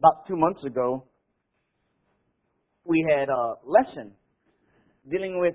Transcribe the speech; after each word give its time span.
about 0.00 0.26
two 0.26 0.36
months 0.36 0.64
ago, 0.64 1.04
we 2.84 3.04
had 3.14 3.28
a 3.28 3.54
lesson 3.64 4.12
dealing 5.10 5.38
with 5.38 5.54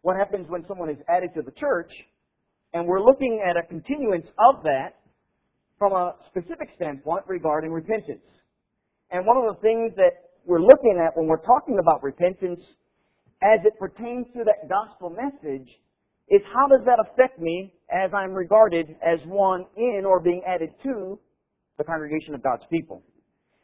what 0.00 0.16
happens 0.16 0.46
when 0.48 0.64
someone 0.66 0.88
is 0.88 0.96
added 1.08 1.30
to 1.34 1.42
the 1.42 1.50
church, 1.52 1.92
and 2.72 2.86
we're 2.86 3.02
looking 3.02 3.44
at 3.46 3.56
a 3.58 3.62
continuance 3.68 4.26
of 4.38 4.62
that 4.62 4.96
from 5.78 5.92
a 5.92 6.14
specific 6.28 6.70
standpoint 6.76 7.24
regarding 7.28 7.70
repentance. 7.70 8.24
And 9.10 9.26
one 9.26 9.36
of 9.36 9.54
the 9.54 9.60
things 9.60 9.92
that 9.96 10.12
we're 10.46 10.62
looking 10.62 10.98
at 11.04 11.14
when 11.14 11.26
we're 11.26 11.44
talking 11.44 11.78
about 11.78 12.02
repentance 12.02 12.60
as 13.42 13.60
it 13.64 13.78
pertains 13.78 14.26
to 14.34 14.44
that 14.44 14.68
gospel 14.68 15.10
message 15.10 15.68
is 16.30 16.40
how 16.52 16.66
does 16.68 16.84
that 16.86 16.98
affect 17.00 17.38
me 17.38 17.72
as 17.90 18.10
I'm 18.14 18.32
regarded 18.32 18.96
as 19.02 19.20
one 19.26 19.66
in 19.76 20.04
or 20.06 20.20
being 20.20 20.42
added 20.46 20.70
to 20.84 21.18
the 21.76 21.84
congregation 21.84 22.34
of 22.34 22.42
God's 22.42 22.64
people. 22.70 23.02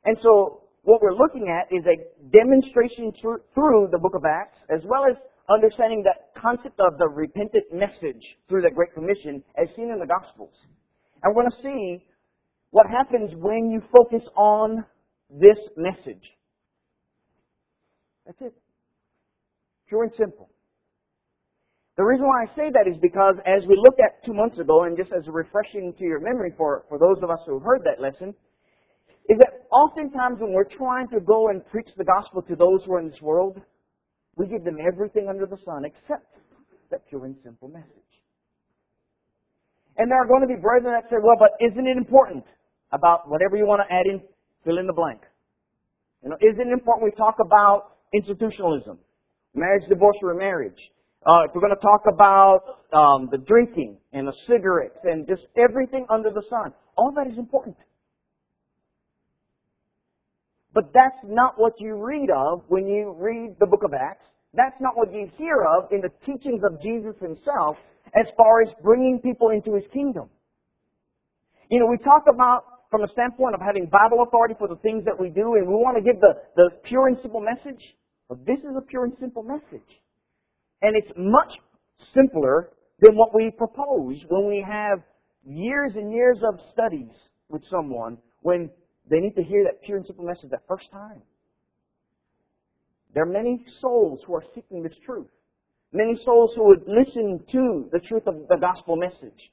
And 0.05 0.17
so 0.23 0.63
what 0.83 1.01
we're 1.03 1.15
looking 1.15 1.49
at 1.49 1.75
is 1.75 1.85
a 1.87 1.97
demonstration 2.31 3.13
through 3.21 3.89
the 3.91 3.99
book 3.99 4.15
of 4.15 4.25
Acts 4.25 4.59
as 4.71 4.83
well 4.85 5.05
as 5.09 5.17
understanding 5.49 6.03
that 6.05 6.33
concept 6.41 6.81
of 6.81 6.99
the 6.99 7.09
repentant 7.09 7.65
message 7.73 8.37
through 8.49 8.63
the 8.63 8.71
Great 8.71 8.93
Commission 8.95 9.43
as 9.57 9.69
seen 9.77 9.91
in 9.91 9.99
the 9.99 10.07
Gospels. 10.07 10.55
And 11.23 11.35
we're 11.35 11.43
going 11.43 11.53
to 11.53 11.63
see 11.63 12.05
what 12.71 12.87
happens 12.87 13.31
when 13.37 13.71
you 13.71 13.83
focus 13.93 14.23
on 14.37 14.85
this 15.31 15.59
message. 15.77 16.33
That's 18.27 18.41
it. 18.41 18.55
Pure 19.89 20.05
and 20.05 20.13
simple. 20.19 20.51
The 21.97 22.03
reason 22.03 22.27
why 22.27 22.43
I 22.43 22.57
say 22.57 22.71
that 22.73 22.91
is 22.91 22.97
because 23.01 23.37
as 23.47 23.67
we 23.69 23.77
looked 23.77 24.01
at 24.01 24.25
two 24.25 24.35
months 24.35 24.59
ago, 24.59 24.85
and 24.85 24.97
just 24.97 25.13
as 25.13 25.29
a 25.29 25.31
refreshing 25.31 25.95
to 25.99 26.05
your 26.05 26.21
memory 26.21 26.53
for, 26.57 26.85
for 26.89 26.99
those 26.99 27.23
of 27.23 27.31
us 27.31 27.39
who 27.47 27.61
heard 27.61 27.83
that 27.85 28.01
lesson, 28.01 28.35
is 29.29 29.39
that 29.39 29.67
oftentimes 29.71 30.41
when 30.41 30.53
we're 30.53 30.65
trying 30.65 31.09
to 31.09 31.21
go 31.21 31.49
and 31.49 31.65
preach 31.67 31.89
the 31.97 32.05
gospel 32.05 32.43
to 32.43 32.57
those 32.57 32.85
who 32.85 32.95
are 32.95 33.01
in 33.01 33.11
this 33.11 33.21
world, 33.23 33.61
we 34.37 34.47
give 34.47 34.65
them 34.65 34.77
everything 34.87 35.29
under 35.29 35.47
the 35.47 35.59
sun 35.65 35.85
except 35.85 36.37
that 36.91 37.09
pure 37.09 37.25
and 37.25 37.37
simple 37.43 37.69
message. 37.69 37.89
And 39.97 40.11
there 40.11 40.21
are 40.21 40.27
going 40.27 40.43
to 40.43 40.49
be 40.49 40.61
brethren 40.61 40.93
that 40.93 41.09
say, 41.09 41.17
well, 41.23 41.37
but 41.39 41.53
isn't 41.61 41.87
it 41.87 41.97
important 41.97 42.45
about 42.93 43.29
whatever 43.29 43.57
you 43.57 43.67
want 43.67 43.83
to 43.87 43.95
add 43.95 44.07
in, 44.07 44.21
fill 44.65 44.79
in 44.79 44.87
the 44.87 44.93
blank? 44.93 45.21
You 46.23 46.31
know, 46.31 46.37
isn't 46.41 46.69
it 46.69 46.73
important 46.73 47.05
we 47.05 47.17
talk 47.17 47.37
about 47.45 47.97
institutionalism, 48.13 48.99
marriage, 49.55 49.89
divorce, 49.89 50.17
or 50.23 50.31
remarriage? 50.31 50.91
Uh, 51.27 51.45
if 51.49 51.55
we're 51.55 51.61
going 51.61 51.75
to 51.75 51.81
talk 51.81 52.03
about 52.13 52.61
um, 52.93 53.29
the 53.31 53.39
drinking 53.39 53.99
and 54.13 54.27
the 54.27 54.35
cigarettes 54.47 54.99
and 55.05 55.27
just 55.27 55.47
everything 55.57 56.07
under 56.11 56.31
the 56.31 56.43
sun, 56.51 56.73
all 56.97 57.13
that 57.17 57.31
is 57.31 57.39
important. 57.39 57.77
But 60.75 60.93
that's 60.93 61.17
not 61.25 61.55
what 61.57 61.75
you 61.79 61.95
read 61.95 62.31
of 62.31 62.65
when 62.69 62.87
you 62.87 63.15
read 63.17 63.55
the 63.61 63.67
book 63.67 63.83
of 63.85 63.95
Acts. 63.95 64.27
That's 64.55 64.77
not 64.81 64.97
what 64.97 65.13
you 65.15 65.31
hear 65.39 65.63
of 65.63 65.91
in 65.93 66.01
the 66.01 66.11
teachings 66.27 66.63
of 66.69 66.83
Jesus 66.83 67.15
himself 67.21 67.77
as 68.15 68.27
far 68.37 68.63
as 68.63 68.69
bringing 68.83 69.21
people 69.21 69.51
into 69.51 69.75
his 69.75 69.85
kingdom. 69.93 70.29
You 71.71 71.81
know, 71.81 71.87
we 71.87 71.99
talk 71.99 72.25
about 72.33 72.65
from 72.91 73.03
a 73.03 73.09
standpoint 73.09 73.55
of 73.55 73.61
having 73.61 73.87
Bible 73.87 74.23
authority 74.27 74.55
for 74.59 74.69
the 74.69 74.77
things 74.77 75.05
that 75.05 75.19
we 75.19 75.29
do, 75.29 75.55
and 75.55 75.67
we 75.67 75.75
want 75.75 75.97
to 75.97 76.03
give 76.03 76.21
the, 76.21 76.35
the 76.55 76.71
pure 76.85 77.09
and 77.09 77.17
simple 77.23 77.41
message. 77.41 77.83
But 78.29 78.45
this 78.47 78.59
is 78.59 78.77
a 78.77 78.83
pure 78.83 79.05
and 79.05 79.15
simple 79.19 79.43
message. 79.43 79.89
And 80.83 80.95
it's 80.97 81.11
much 81.17 81.53
simpler 82.15 82.71
than 83.01 83.17
what 83.17 83.35
we 83.35 83.51
propose 83.51 84.23
when 84.29 84.49
we 84.49 84.65
have 84.69 85.01
years 85.45 85.93
and 85.97 86.13
years 86.13 86.39
of 86.47 86.61
studies 86.73 87.11
with 87.49 87.63
someone 87.71 88.19
when 88.43 88.71
they 89.11 89.21
need 89.21 89.35
to 89.37 89.43
hear 89.43 89.65
that 89.65 89.83
pure 89.83 89.99
and 89.99 90.07
simple 90.07 90.25
message 90.25 90.51
that 90.51 90.63
first 90.69 90.91
time. 90.91 91.23
There 93.15 93.23
are 93.23 93.27
many 93.27 93.65
souls 93.81 94.21
who 94.27 94.35
are 94.35 94.45
seeking 94.55 94.83
this 94.83 94.97
truth. 95.05 95.29
Many 95.93 96.19
souls 96.25 96.53
who 96.57 96.67
would 96.67 96.83
listen 96.89 97.41
to 97.53 97.89
the 97.93 98.01
truth 98.01 98.27
of 98.27 98.35
the 98.49 98.57
gospel 98.57 98.97
message. 98.97 99.53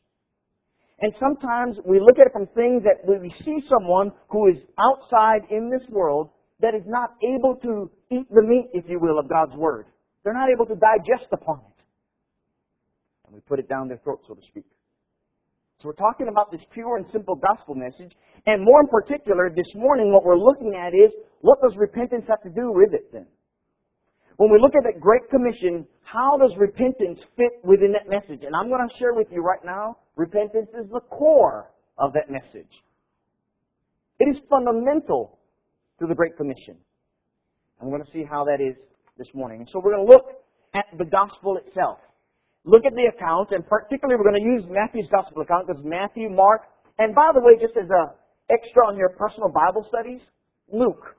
And 1.01 1.13
sometimes 1.19 1.78
we 1.85 2.00
look 2.00 2.17
at 2.19 2.28
it 2.28 2.34
from 2.34 2.47
things 2.47 2.84
that 2.84 3.06
we 3.07 3.34
see 3.44 3.63
someone 3.67 4.11
who 4.29 4.47
is 4.47 4.57
outside 4.79 5.41
in 5.50 5.69
this 5.69 5.88
world 5.90 6.29
that 6.59 6.75
is 6.75 6.84
not 6.85 7.16
able 7.23 7.56
to 7.63 7.90
eat 8.11 8.28
the 8.31 8.41
meat, 8.41 8.69
if 8.73 8.85
you 8.88 9.00
will, 9.00 9.19
of 9.19 9.28
God's 9.28 9.56
Word. 9.56 9.85
They're 10.23 10.34
not 10.34 10.50
able 10.50 10.66
to 10.67 10.75
digest 10.75 11.28
upon 11.31 11.57
it. 11.57 11.84
And 13.25 13.34
we 13.34 13.41
put 13.41 13.59
it 13.59 13.67
down 13.67 13.88
their 13.88 13.97
throat, 13.97 14.22
so 14.28 14.35
to 14.35 14.41
speak. 14.47 14.66
So 15.81 15.88
we're 15.88 15.94
talking 15.94 16.28
about 16.30 16.52
this 16.52 16.62
pure 16.74 16.97
and 16.97 17.06
simple 17.12 17.36
gospel 17.36 17.74
message. 17.74 18.14
And 18.46 18.64
more 18.64 18.81
in 18.81 18.88
particular, 18.88 19.50
this 19.50 19.66
morning, 19.74 20.14
what 20.14 20.24
we're 20.24 20.38
looking 20.38 20.75
at 20.75 20.94
is 20.94 21.12
what 21.42 21.59
does 21.62 21.75
repentance 21.75 22.25
have 22.30 22.42
to 22.44 22.50
do 22.50 22.72
with 22.72 22.94
it 22.94 23.12
then? 23.12 23.25
When 24.38 24.52
we 24.52 24.59
look 24.59 24.74
at 24.75 24.84
that 24.84 25.02
Great 25.02 25.28
Commission, 25.31 25.88
how 26.03 26.38
does 26.38 26.56
repentance 26.58 27.20
fit 27.36 27.53
within 27.64 27.94
that 27.94 28.08
message? 28.08 28.44
And 28.46 28.56
I'm 28.56 28.70
going 28.70 28.88
to 28.88 28.97
share 28.97 29.14
with 29.14 29.28
you 29.31 29.41
right 29.41 29.64
now, 29.66 29.97
repentance 30.16 30.70
is 30.80 30.88
the 30.91 31.00
core 31.00 31.72
of 31.97 32.14
that 32.14 32.30
message. 32.30 32.70
It 34.20 34.30
is 34.30 34.41
fundamental 34.50 35.40
to 36.00 36.06
the 36.06 36.14
Great 36.14 36.38
Commission. 36.38 36.78
I'm 37.81 37.90
going 37.90 38.03
to 38.03 38.12
see 38.12 38.24
how 38.24 38.46
that 38.46 38.62
is 38.62 38.75
this 39.18 39.28
morning. 39.34 39.62
And 39.62 39.70
So 39.70 39.81
we're 39.84 39.96
going 39.96 40.06
to 40.06 40.12
look 40.12 40.44
at 40.75 40.86
the 40.96 41.06
gospel 41.06 41.58
itself 41.58 41.97
look 42.66 42.85
at 42.85 42.94
the 42.94 43.09
account, 43.09 43.51
and 43.51 43.66
particularly 43.66 44.17
we're 44.17 44.29
going 44.29 44.44
to 44.44 44.49
use 44.49 44.63
Matthew's 44.69 45.09
gospel 45.09 45.41
account 45.41 45.67
because 45.67 45.81
Matthew, 45.83 46.29
Mark, 46.29 46.61
and 46.99 47.16
by 47.16 47.31
the 47.33 47.41
way, 47.41 47.57
just 47.59 47.77
as 47.77 47.89
a 47.89 48.13
extra 48.53 48.85
on 48.85 48.97
your 48.97 49.09
personal 49.09 49.49
Bible 49.49 49.85
studies, 49.88 50.22
Luke. 50.72 51.16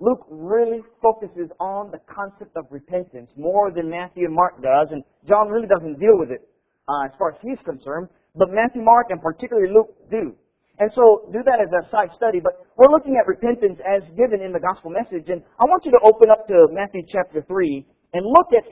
Luke 0.00 0.26
really 0.28 0.82
focuses 1.00 1.48
on 1.60 1.90
the 1.92 2.02
concept 2.10 2.56
of 2.56 2.66
repentance 2.70 3.30
more 3.36 3.70
than 3.70 3.88
Matthew 3.88 4.26
and 4.26 4.34
Mark 4.34 4.60
does, 4.60 4.88
and 4.90 5.04
John 5.26 5.48
really 5.48 5.68
doesn't 5.68 6.00
deal 6.00 6.18
with 6.18 6.30
it 6.30 6.42
uh, 6.88 7.06
as 7.06 7.12
far 7.18 7.32
as 7.32 7.38
he's 7.40 7.58
concerned, 7.64 8.08
but 8.34 8.50
Matthew, 8.50 8.82
Mark, 8.82 9.06
and 9.10 9.22
particularly 9.22 9.72
Luke 9.72 9.94
do. 10.10 10.34
And 10.78 10.90
so 10.92 11.30
do 11.32 11.38
that 11.46 11.62
as 11.62 11.70
a 11.70 11.88
side 11.88 12.10
study, 12.16 12.40
but 12.42 12.66
we're 12.76 12.90
looking 12.90 13.14
at 13.14 13.30
repentance 13.30 13.78
as 13.86 14.02
given 14.18 14.42
in 14.42 14.52
the 14.52 14.58
gospel 14.58 14.90
message, 14.90 15.30
and 15.30 15.40
I 15.60 15.64
want 15.70 15.84
you 15.86 15.92
to 15.92 16.02
open 16.02 16.28
up 16.28 16.48
to 16.48 16.66
Matthew 16.72 17.06
chapter 17.06 17.46
3 17.46 17.86
and 18.14 18.26
look 18.26 18.50
at 18.50 18.66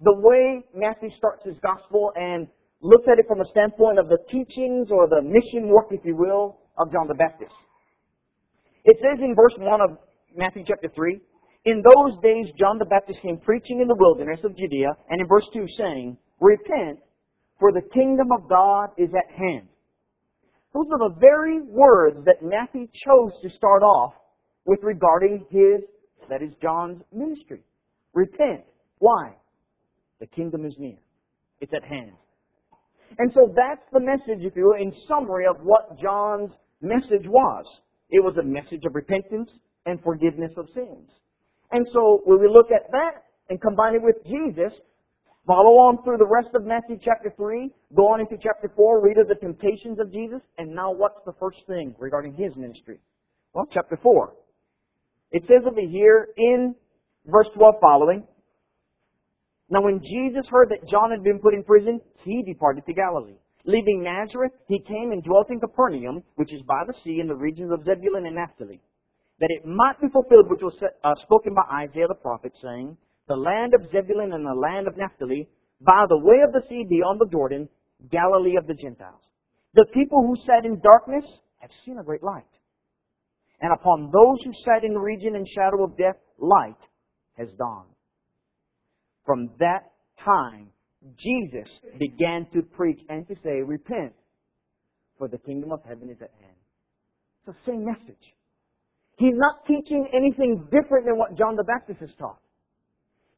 the 0.00 0.14
way 0.14 0.62
Matthew 0.74 1.10
starts 1.16 1.44
his 1.44 1.56
gospel 1.62 2.12
and 2.16 2.48
looks 2.80 3.06
at 3.10 3.18
it 3.18 3.26
from 3.26 3.40
a 3.40 3.48
standpoint 3.48 3.98
of 3.98 4.08
the 4.08 4.18
teachings 4.30 4.88
or 4.90 5.08
the 5.08 5.22
mission 5.22 5.68
work, 5.68 5.86
if 5.90 6.04
you 6.04 6.16
will, 6.16 6.58
of 6.78 6.92
John 6.92 7.08
the 7.08 7.14
Baptist. 7.14 7.54
It 8.84 8.98
says 9.00 9.18
in 9.20 9.34
verse 9.34 9.54
1 9.56 9.80
of 9.80 9.98
Matthew 10.36 10.64
chapter 10.66 10.88
3, 10.94 11.20
In 11.64 11.82
those 11.82 12.18
days 12.22 12.46
John 12.58 12.78
the 12.78 12.84
Baptist 12.84 13.20
came 13.22 13.38
preaching 13.38 13.80
in 13.80 13.88
the 13.88 13.96
wilderness 13.98 14.40
of 14.44 14.56
Judea, 14.56 14.94
and 15.08 15.20
in 15.20 15.26
verse 15.26 15.48
2 15.52 15.66
saying, 15.78 16.16
Repent, 16.40 17.00
for 17.58 17.72
the 17.72 17.82
kingdom 17.94 18.28
of 18.32 18.48
God 18.48 18.90
is 18.98 19.08
at 19.16 19.34
hand. 19.34 19.68
Those 20.74 20.86
are 20.92 21.08
the 21.08 21.16
very 21.18 21.62
words 21.62 22.18
that 22.26 22.42
Matthew 22.42 22.86
chose 23.06 23.32
to 23.42 23.48
start 23.48 23.82
off 23.82 24.12
with 24.66 24.80
regarding 24.82 25.46
his, 25.50 25.80
that 26.28 26.42
is 26.42 26.52
John's 26.60 27.00
ministry. 27.12 27.60
Repent. 28.12 28.62
Why? 28.98 29.36
The 30.20 30.26
kingdom 30.26 30.64
is 30.64 30.74
near. 30.78 30.98
It's 31.60 31.72
at 31.74 31.84
hand. 31.84 32.12
And 33.18 33.32
so 33.32 33.52
that's 33.54 33.84
the 33.92 34.00
message, 34.00 34.44
if 34.44 34.56
you 34.56 34.66
will, 34.66 34.80
in 34.80 34.92
summary 35.08 35.46
of 35.46 35.56
what 35.62 35.98
John's 35.98 36.50
message 36.80 37.26
was. 37.26 37.64
It 38.10 38.22
was 38.22 38.36
a 38.36 38.44
message 38.44 38.84
of 38.84 38.94
repentance 38.94 39.50
and 39.86 40.00
forgiveness 40.02 40.52
of 40.56 40.68
sins. 40.74 41.10
And 41.72 41.86
so 41.92 42.20
when 42.24 42.40
we 42.40 42.48
look 42.48 42.70
at 42.70 42.90
that 42.92 43.24
and 43.48 43.60
combine 43.60 43.94
it 43.94 44.02
with 44.02 44.16
Jesus, 44.24 44.72
follow 45.46 45.78
on 45.78 46.02
through 46.04 46.18
the 46.18 46.26
rest 46.26 46.54
of 46.54 46.64
Matthew 46.64 46.98
chapter 47.02 47.32
3, 47.36 47.70
go 47.94 48.08
on 48.08 48.20
into 48.20 48.36
chapter 48.40 48.70
4, 48.74 49.02
read 49.02 49.18
of 49.18 49.28
the 49.28 49.34
temptations 49.34 49.98
of 49.98 50.12
Jesus, 50.12 50.40
and 50.58 50.74
now 50.74 50.92
what's 50.92 51.20
the 51.24 51.34
first 51.40 51.58
thing 51.66 51.94
regarding 51.98 52.34
his 52.34 52.54
ministry? 52.56 52.98
Well, 53.52 53.66
chapter 53.72 53.98
4. 54.02 54.34
It 55.32 55.42
says 55.46 55.62
over 55.66 55.80
here 55.80 56.28
in 56.36 56.74
verse 57.26 57.48
12 57.54 57.74
following, 57.80 58.24
now 59.68 59.82
when 59.82 60.00
Jesus 60.00 60.46
heard 60.48 60.70
that 60.70 60.88
John 60.88 61.10
had 61.10 61.24
been 61.24 61.40
put 61.40 61.54
in 61.54 61.64
prison, 61.64 62.00
he 62.22 62.42
departed 62.42 62.84
to 62.86 62.94
Galilee. 62.94 63.38
Leaving 63.64 64.02
Nazareth, 64.02 64.52
he 64.68 64.78
came 64.78 65.10
and 65.10 65.24
dwelt 65.24 65.50
in 65.50 65.58
Capernaum, 65.58 66.22
which 66.36 66.52
is 66.52 66.62
by 66.62 66.84
the 66.86 66.94
sea 67.02 67.18
in 67.20 67.26
the 67.26 67.34
regions 67.34 67.72
of 67.72 67.84
Zebulun 67.84 68.26
and 68.26 68.36
Naphtali, 68.36 68.80
that 69.40 69.50
it 69.50 69.66
might 69.66 70.00
be 70.00 70.06
fulfilled 70.08 70.48
which 70.48 70.62
was 70.62 70.78
uh, 71.02 71.14
spoken 71.22 71.52
by 71.52 71.82
Isaiah 71.82 72.06
the 72.06 72.14
prophet, 72.14 72.52
saying, 72.62 72.96
The 73.26 73.34
land 73.34 73.74
of 73.74 73.90
Zebulun 73.90 74.32
and 74.32 74.46
the 74.46 74.54
land 74.54 74.86
of 74.86 74.96
Naphtali, 74.96 75.48
by 75.80 76.04
the 76.08 76.18
way 76.18 76.42
of 76.46 76.52
the 76.52 76.62
sea 76.68 76.86
beyond 76.88 77.20
the 77.20 77.26
Jordan, 77.26 77.68
Galilee 78.08 78.56
of 78.56 78.68
the 78.68 78.74
Gentiles. 78.74 79.22
The 79.74 79.86
people 79.92 80.22
who 80.22 80.36
sat 80.46 80.64
in 80.64 80.80
darkness 80.80 81.24
have 81.58 81.70
seen 81.84 81.98
a 81.98 82.04
great 82.04 82.22
light. 82.22 82.44
And 83.60 83.72
upon 83.72 84.12
those 84.12 84.44
who 84.44 84.52
sat 84.64 84.84
in 84.84 84.94
the 84.94 85.00
region 85.00 85.34
and 85.34 85.46
shadow 85.48 85.82
of 85.84 85.98
death, 85.98 86.16
light 86.38 86.78
has 87.36 87.48
dawned. 87.58 87.95
From 89.26 89.50
that 89.58 89.92
time, 90.24 90.70
Jesus 91.18 91.68
began 91.98 92.46
to 92.54 92.62
preach 92.62 93.00
and 93.08 93.26
to 93.28 93.34
say, 93.42 93.62
Repent, 93.62 94.14
for 95.18 95.28
the 95.28 95.38
kingdom 95.38 95.72
of 95.72 95.80
heaven 95.86 96.08
is 96.08 96.16
at 96.22 96.30
hand. 96.40 96.56
It's 97.46 97.56
the 97.56 97.72
same 97.72 97.84
message. 97.84 98.34
He's 99.18 99.34
not 99.34 99.66
teaching 99.66 100.06
anything 100.12 100.68
different 100.70 101.06
than 101.06 101.18
what 101.18 101.36
John 101.36 101.56
the 101.56 101.64
Baptist 101.64 102.00
has 102.00 102.10
taught. 102.18 102.38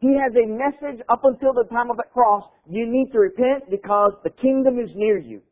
He 0.00 0.14
has 0.14 0.32
a 0.32 0.46
message 0.46 1.00
up 1.08 1.20
until 1.24 1.52
the 1.52 1.64
time 1.70 1.90
of 1.90 1.96
the 1.96 2.04
cross. 2.12 2.44
You 2.68 2.86
need 2.86 3.10
to 3.12 3.18
repent 3.18 3.70
because 3.70 4.12
the 4.22 4.30
kingdom 4.30 4.78
is 4.78 4.90
near 4.94 5.18
you. 5.18 5.42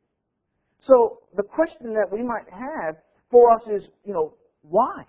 So 0.86 1.20
the 1.34 1.42
question 1.42 1.94
that 1.94 2.06
we 2.12 2.22
might 2.22 2.48
have 2.50 2.96
for 3.30 3.50
us 3.52 3.62
is, 3.68 3.88
you 4.04 4.12
know, 4.12 4.34
why? 4.62 5.04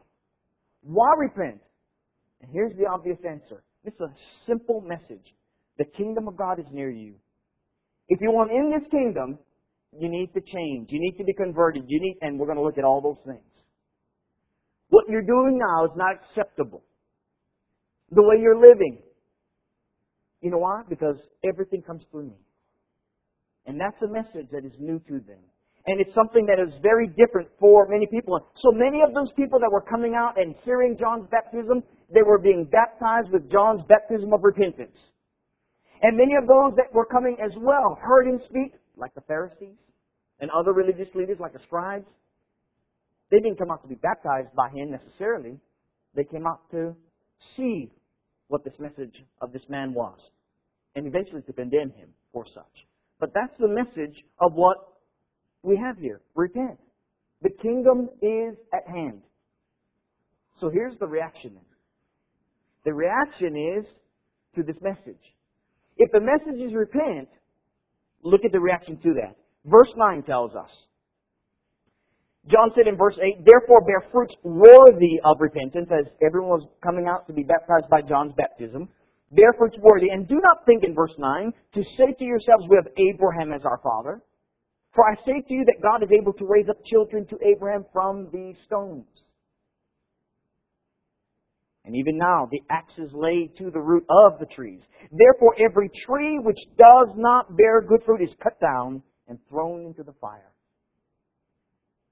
Why 0.81 1.13
repent? 1.17 1.61
And 2.41 2.51
here's 2.51 2.75
the 2.77 2.85
obvious 2.85 3.17
answer. 3.27 3.63
It's 3.87 4.01
a 4.01 4.13
simple 4.45 4.81
message. 4.81 5.33
The 5.77 5.85
kingdom 5.85 6.27
of 6.27 6.35
God 6.35 6.59
is 6.59 6.65
near 6.73 6.91
you. 6.91 7.15
If 8.09 8.19
you 8.21 8.31
want 8.31 8.51
in 8.51 8.69
this 8.69 8.85
kingdom, 8.91 9.39
you 9.97 10.09
need 10.09 10.33
to 10.33 10.41
change. 10.41 10.89
You 10.91 10.99
need 10.99 11.17
to 11.17 11.23
be 11.23 11.33
converted. 11.33 11.83
You 11.87 12.01
need, 12.01 12.17
and 12.21 12.37
we're 12.37 12.47
going 12.47 12.57
to 12.57 12.63
look 12.63 12.77
at 12.77 12.83
all 12.83 13.01
those 13.01 13.23
things. 13.25 13.47
What 14.89 15.05
you're 15.07 15.21
doing 15.21 15.57
now 15.57 15.85
is 15.85 15.91
not 15.95 16.15
acceptable. 16.15 16.83
The 18.11 18.23
way 18.23 18.35
you're 18.41 18.59
living. 18.59 18.99
You 20.41 20.51
know 20.51 20.57
why? 20.57 20.81
Because 20.89 21.15
everything 21.45 21.81
comes 21.81 22.03
through 22.11 22.25
me. 22.27 22.37
And 23.65 23.79
that's 23.79 24.01
a 24.01 24.07
message 24.11 24.49
that 24.51 24.65
is 24.65 24.73
new 24.79 24.99
to 25.07 25.13
them. 25.13 25.39
And 25.87 26.01
it's 26.01 26.13
something 26.13 26.45
that 26.47 26.59
is 26.59 26.73
very 26.81 27.07
different 27.07 27.47
for 27.59 27.87
many 27.87 28.05
people. 28.07 28.37
So 28.57 28.71
many 28.71 29.01
of 29.01 29.13
those 29.13 29.31
people 29.37 29.57
that 29.59 29.71
were 29.71 29.81
coming 29.81 30.15
out 30.15 30.39
and 30.39 30.53
hearing 30.63 30.97
John's 30.99 31.27
baptism, 31.31 31.81
they 32.13 32.23
were 32.23 32.37
being 32.37 32.65
baptized 32.65 33.31
with 33.31 33.49
John's 33.49 33.81
baptism 33.87 34.33
of 34.33 34.43
repentance. 34.43 34.97
And 36.03 36.17
many 36.17 36.35
of 36.35 36.45
those 36.47 36.75
that 36.75 36.93
were 36.93 37.05
coming 37.05 37.37
as 37.43 37.53
well 37.57 37.97
heard 38.01 38.27
him 38.27 38.39
speak, 38.49 38.73
like 38.97 39.13
the 39.15 39.21
Pharisees 39.21 39.77
and 40.39 40.51
other 40.51 40.73
religious 40.73 41.07
leaders, 41.15 41.37
like 41.39 41.53
the 41.53 41.63
scribes. 41.65 42.05
They 43.31 43.39
didn't 43.39 43.57
come 43.57 43.71
out 43.71 43.81
to 43.81 43.87
be 43.87 43.95
baptized 43.95 44.53
by 44.55 44.69
him 44.69 44.91
necessarily. 44.91 45.57
They 46.15 46.23
came 46.23 46.45
out 46.45 46.69
to 46.71 46.95
see 47.55 47.91
what 48.47 48.63
this 48.63 48.73
message 48.79 49.23
of 49.41 49.51
this 49.51 49.63
man 49.69 49.93
was, 49.93 50.19
and 50.95 51.07
eventually 51.07 51.41
to 51.43 51.53
condemn 51.53 51.91
him 51.91 52.09
for 52.31 52.45
such. 52.53 52.87
But 53.19 53.31
that's 53.33 53.57
the 53.59 53.67
message 53.67 54.23
of 54.39 54.53
what 54.53 54.77
we 55.63 55.77
have 55.77 55.97
here. 55.97 56.21
Repent. 56.35 56.79
The 57.41 57.49
kingdom 57.61 58.09
is 58.21 58.55
at 58.73 58.87
hand. 58.87 59.21
So 60.59 60.69
here's 60.69 60.97
the 60.99 61.07
reaction. 61.07 61.57
The 62.83 62.93
reaction 62.93 63.55
is 63.55 63.85
to 64.55 64.63
this 64.63 64.77
message. 64.81 65.21
If 65.97 66.11
the 66.11 66.21
message 66.21 66.61
is 66.61 66.73
repent, 66.73 67.29
look 68.23 68.41
at 68.45 68.51
the 68.51 68.59
reaction 68.59 68.97
to 69.03 69.13
that. 69.15 69.35
Verse 69.65 69.91
9 69.95 70.23
tells 70.23 70.55
us. 70.55 70.69
John 72.49 72.71
said 72.75 72.87
in 72.87 72.95
verse 72.95 73.17
8, 73.21 73.45
Therefore 73.45 73.81
bear 73.81 74.09
fruits 74.11 74.35
worthy 74.43 75.19
of 75.25 75.37
repentance, 75.39 75.89
as 75.91 76.07
everyone 76.25 76.49
was 76.49 76.67
coming 76.81 77.07
out 77.07 77.27
to 77.27 77.33
be 77.33 77.43
baptized 77.43 77.89
by 77.91 78.01
John's 78.01 78.33
baptism. 78.37 78.87
Bear 79.31 79.51
fruits 79.57 79.77
worthy, 79.81 80.09
and 80.09 80.27
do 80.27 80.35
not 80.35 80.65
think 80.65 80.85
in 80.85 80.95
verse 80.95 81.13
9 81.17 81.51
to 81.73 81.83
say 81.97 82.13
to 82.17 82.23
yourselves, 82.23 82.65
We 82.69 82.77
have 82.77 82.87
Abraham 82.95 83.51
as 83.51 83.65
our 83.65 83.79
father. 83.83 84.21
For 84.93 85.03
I 85.09 85.15
say 85.25 85.41
to 85.47 85.53
you 85.53 85.65
that 85.65 85.81
God 85.81 86.03
is 86.03 86.09
able 86.19 86.33
to 86.33 86.45
raise 86.45 86.69
up 86.69 86.77
children 86.85 87.25
to 87.27 87.37
Abraham 87.45 87.85
from 87.93 88.29
these 88.33 88.55
stones. 88.65 89.05
And 91.85 91.95
even 91.95 92.17
now, 92.17 92.49
the 92.51 92.61
axe 92.69 92.97
is 92.97 93.11
laid 93.13 93.55
to 93.59 93.71
the 93.71 93.79
root 93.79 94.03
of 94.09 94.39
the 94.39 94.45
trees. 94.45 94.81
Therefore, 95.09 95.55
every 95.57 95.89
tree 96.05 96.37
which 96.37 96.57
does 96.77 97.07
not 97.15 97.55
bear 97.55 97.81
good 97.81 98.03
fruit 98.05 98.21
is 98.21 98.35
cut 98.43 98.59
down 98.59 99.01
and 99.29 99.39
thrown 99.49 99.85
into 99.85 100.03
the 100.03 100.13
fire. 100.19 100.51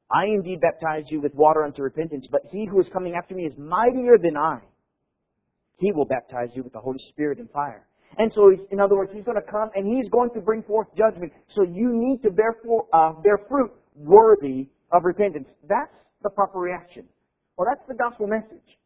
I 0.09 0.25
indeed 0.27 0.61
baptize 0.61 1.05
you 1.09 1.19
with 1.19 1.33
water 1.33 1.65
unto 1.65 1.81
repentance, 1.81 2.27
but 2.31 2.41
he 2.51 2.67
who 2.71 2.79
is 2.79 2.87
coming 2.93 3.15
after 3.15 3.35
me 3.35 3.45
is 3.45 3.57
mightier 3.57 4.17
than 4.21 4.37
I. 4.37 4.59
He 5.77 5.91
will 5.91 6.05
baptize 6.05 6.49
you 6.55 6.63
with 6.63 6.73
the 6.73 6.79
Holy 6.79 6.99
Spirit 7.09 7.39
and 7.39 7.49
fire. 7.49 7.85
And 8.17 8.31
so, 8.33 8.51
in 8.71 8.79
other 8.79 8.95
words, 8.95 9.11
he's 9.13 9.25
going 9.25 9.41
to 9.41 9.51
come 9.51 9.69
and 9.75 9.85
he's 9.85 10.09
going 10.09 10.29
to 10.35 10.41
bring 10.41 10.63
forth 10.63 10.87
judgment. 10.97 11.33
So 11.49 11.63
you 11.63 11.91
need 11.93 12.21
to 12.23 12.31
bear, 12.31 12.55
for, 12.63 12.85
uh, 12.93 13.13
bear 13.21 13.39
fruit 13.49 13.71
worthy 13.95 14.69
of 14.91 15.03
repentance. 15.03 15.47
That's 15.67 15.93
the 16.23 16.29
proper 16.29 16.59
reaction. 16.59 17.05
Well, 17.57 17.67
that's 17.69 17.85
the 17.87 17.95
gospel 17.95 18.27
message. 18.27 18.77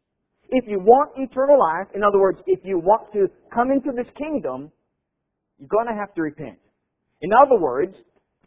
If 0.48 0.64
you 0.66 0.80
want 0.80 1.12
eternal 1.16 1.58
life, 1.58 1.86
in 1.94 2.02
other 2.02 2.18
words, 2.18 2.40
if 2.46 2.60
you 2.64 2.78
want 2.78 3.12
to 3.12 3.28
come 3.54 3.70
into 3.70 3.92
this 3.94 4.10
kingdom, 4.18 4.72
you're 5.58 5.68
going 5.68 5.86
to 5.86 5.94
have 5.94 6.12
to 6.14 6.22
repent. 6.22 6.58
In 7.20 7.30
other 7.32 7.56
words, 7.58 7.94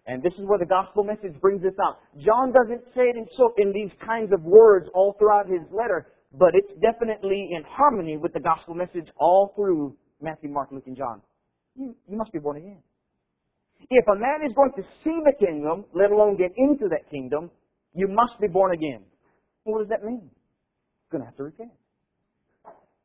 and 0.05 0.21
this 0.21 0.33
is 0.33 0.41
where 0.45 0.59
the 0.59 0.65
gospel 0.65 1.03
message 1.03 1.39
brings 1.39 1.61
this 1.61 1.75
out. 1.81 1.99
John 2.17 2.51
doesn't 2.51 2.83
say 2.93 3.09
it 3.09 3.15
in, 3.15 3.25
so, 3.37 3.53
in 3.57 3.71
these 3.71 3.91
kinds 4.05 4.33
of 4.33 4.43
words 4.43 4.89
all 4.93 5.15
throughout 5.17 5.47
his 5.47 5.61
letter, 5.71 6.07
but 6.37 6.49
it's 6.53 6.73
definitely 6.81 7.49
in 7.51 7.63
harmony 7.63 8.17
with 8.17 8.33
the 8.33 8.39
gospel 8.39 8.73
message 8.73 9.07
all 9.17 9.53
through 9.55 9.95
Matthew, 10.23 10.49
Mark, 10.49 10.71
Luke, 10.71 10.87
and 10.87 10.97
John. 10.97 11.21
You, 11.75 11.95
you 12.07 12.17
must 12.17 12.31
be 12.31 12.39
born 12.39 12.57
again. 12.57 12.79
If 13.89 14.05
a 14.07 14.15
man 14.15 14.47
is 14.47 14.53
going 14.53 14.71
to 14.77 14.83
see 15.03 15.19
the 15.23 15.33
kingdom, 15.45 15.85
let 15.93 16.11
alone 16.11 16.37
get 16.37 16.51
into 16.55 16.87
that 16.89 17.09
kingdom, 17.11 17.51
you 17.93 18.07
must 18.07 18.39
be 18.39 18.47
born 18.47 18.73
again. 18.73 19.03
What 19.63 19.79
does 19.79 19.89
that 19.89 20.03
mean? 20.03 20.29
You're 21.11 21.19
going 21.19 21.21
to 21.21 21.25
have 21.25 21.37
to 21.37 21.43
repent. 21.43 21.71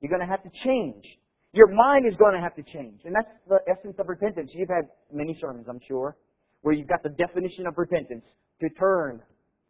You're 0.00 0.10
going 0.10 0.26
to 0.26 0.30
have 0.30 0.42
to 0.44 0.50
change. 0.64 1.04
Your 1.52 1.68
mind 1.68 2.06
is 2.06 2.16
going 2.16 2.34
to 2.34 2.40
have 2.40 2.54
to 2.56 2.62
change. 2.62 3.00
And 3.04 3.14
that's 3.14 3.28
the 3.48 3.58
essence 3.68 3.96
of 3.98 4.08
repentance. 4.08 4.50
You've 4.54 4.68
had 4.68 4.88
many 5.12 5.36
sermons, 5.40 5.66
I'm 5.68 5.80
sure, 5.86 6.16
where 6.62 6.74
you've 6.74 6.88
got 6.88 7.02
the 7.02 7.10
definition 7.10 7.66
of 7.66 7.74
repentance 7.76 8.24
to 8.60 8.68
turn, 8.70 9.20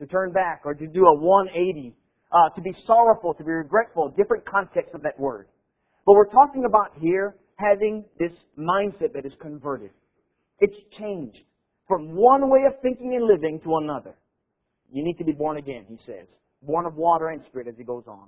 to 0.01 0.07
turn 0.07 0.33
back, 0.33 0.63
or 0.65 0.75
to 0.75 0.87
do 0.87 1.07
a 1.07 1.15
180, 1.19 1.95
uh, 2.33 2.51
to 2.55 2.61
be 2.61 2.75
sorrowful, 2.87 3.35
to 3.35 3.45
be 3.45 3.53
regretful, 3.53 4.13
different 4.17 4.45
contexts 4.45 4.95
of 4.95 5.03
that 5.03 5.19
word. 5.19 5.47
But 6.09 6.15
we're 6.15 6.33
talking 6.33 6.65
about 6.65 6.93
here 7.03 7.37
having 7.57 8.03
this 8.19 8.33
mindset 8.59 9.13
that 9.13 9.27
is 9.27 9.35
converted. 9.43 9.91
It's 10.59 10.79
changed 10.99 11.41
from 11.87 12.17
one 12.17 12.49
way 12.49 12.61
of 12.67 12.81
thinking 12.81 13.15
and 13.15 13.27
living 13.27 13.61
to 13.63 13.77
another. 13.83 14.15
You 14.91 15.05
need 15.05 15.19
to 15.19 15.25
be 15.25 15.33
born 15.33 15.59
again, 15.59 15.85
he 15.87 15.99
says. 16.07 16.27
Born 16.63 16.87
of 16.87 16.95
water 16.95 17.29
and 17.29 17.45
spirit 17.45 17.69
as 17.69 17.75
he 17.77 17.85
goes 17.85 18.05
on. 18.07 18.27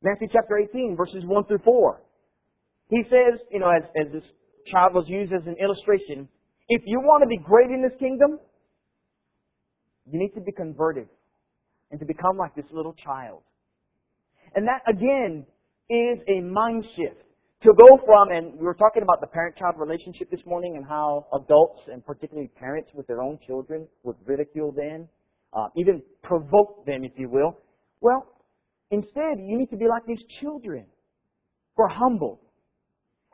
Matthew 0.00 0.28
chapter 0.32 0.56
18, 0.56 0.96
verses 0.96 1.24
1 1.26 1.44
through 1.44 1.58
4. 1.62 2.02
He 2.88 3.02
says, 3.10 3.40
you 3.50 3.58
know, 3.58 3.68
as, 3.68 3.82
as 3.94 4.10
this 4.10 4.24
child 4.72 4.94
was 4.94 5.04
used 5.06 5.30
as 5.30 5.46
an 5.46 5.56
illustration, 5.60 6.26
if 6.70 6.80
you 6.86 7.00
want 7.00 7.22
to 7.22 7.28
be 7.28 7.36
great 7.36 7.68
in 7.68 7.82
this 7.82 7.98
kingdom, 7.98 8.38
you 10.10 10.18
need 10.18 10.30
to 10.30 10.40
be 10.40 10.52
converted 10.52 11.08
and 11.90 12.00
to 12.00 12.06
become 12.06 12.38
like 12.38 12.54
this 12.54 12.64
little 12.72 12.94
child. 12.94 13.42
And 14.54 14.66
that, 14.68 14.80
again, 14.88 15.44
is 15.90 16.18
a 16.28 16.40
mind 16.40 16.84
shift. 16.96 17.20
To 17.62 17.72
go 17.72 17.98
from, 18.04 18.30
and 18.30 18.52
we 18.58 18.66
were 18.66 18.74
talking 18.74 19.02
about 19.02 19.22
the 19.22 19.26
parent-child 19.26 19.76
relationship 19.78 20.30
this 20.30 20.44
morning 20.44 20.76
and 20.76 20.84
how 20.86 21.26
adults, 21.32 21.80
and 21.90 22.04
particularly 22.04 22.50
parents 22.58 22.90
with 22.94 23.06
their 23.06 23.22
own 23.22 23.38
children, 23.46 23.88
would 24.02 24.16
ridicule 24.26 24.70
them, 24.70 25.08
uh, 25.54 25.68
even 25.74 26.02
provoke 26.22 26.84
them, 26.84 27.04
if 27.04 27.12
you 27.16 27.30
will. 27.30 27.56
Well, 28.02 28.26
instead, 28.90 29.40
you 29.40 29.56
need 29.56 29.70
to 29.70 29.78
be 29.78 29.88
like 29.88 30.04
these 30.06 30.22
children 30.40 30.84
who 31.76 31.84
are 31.84 31.88
humble. 31.88 32.40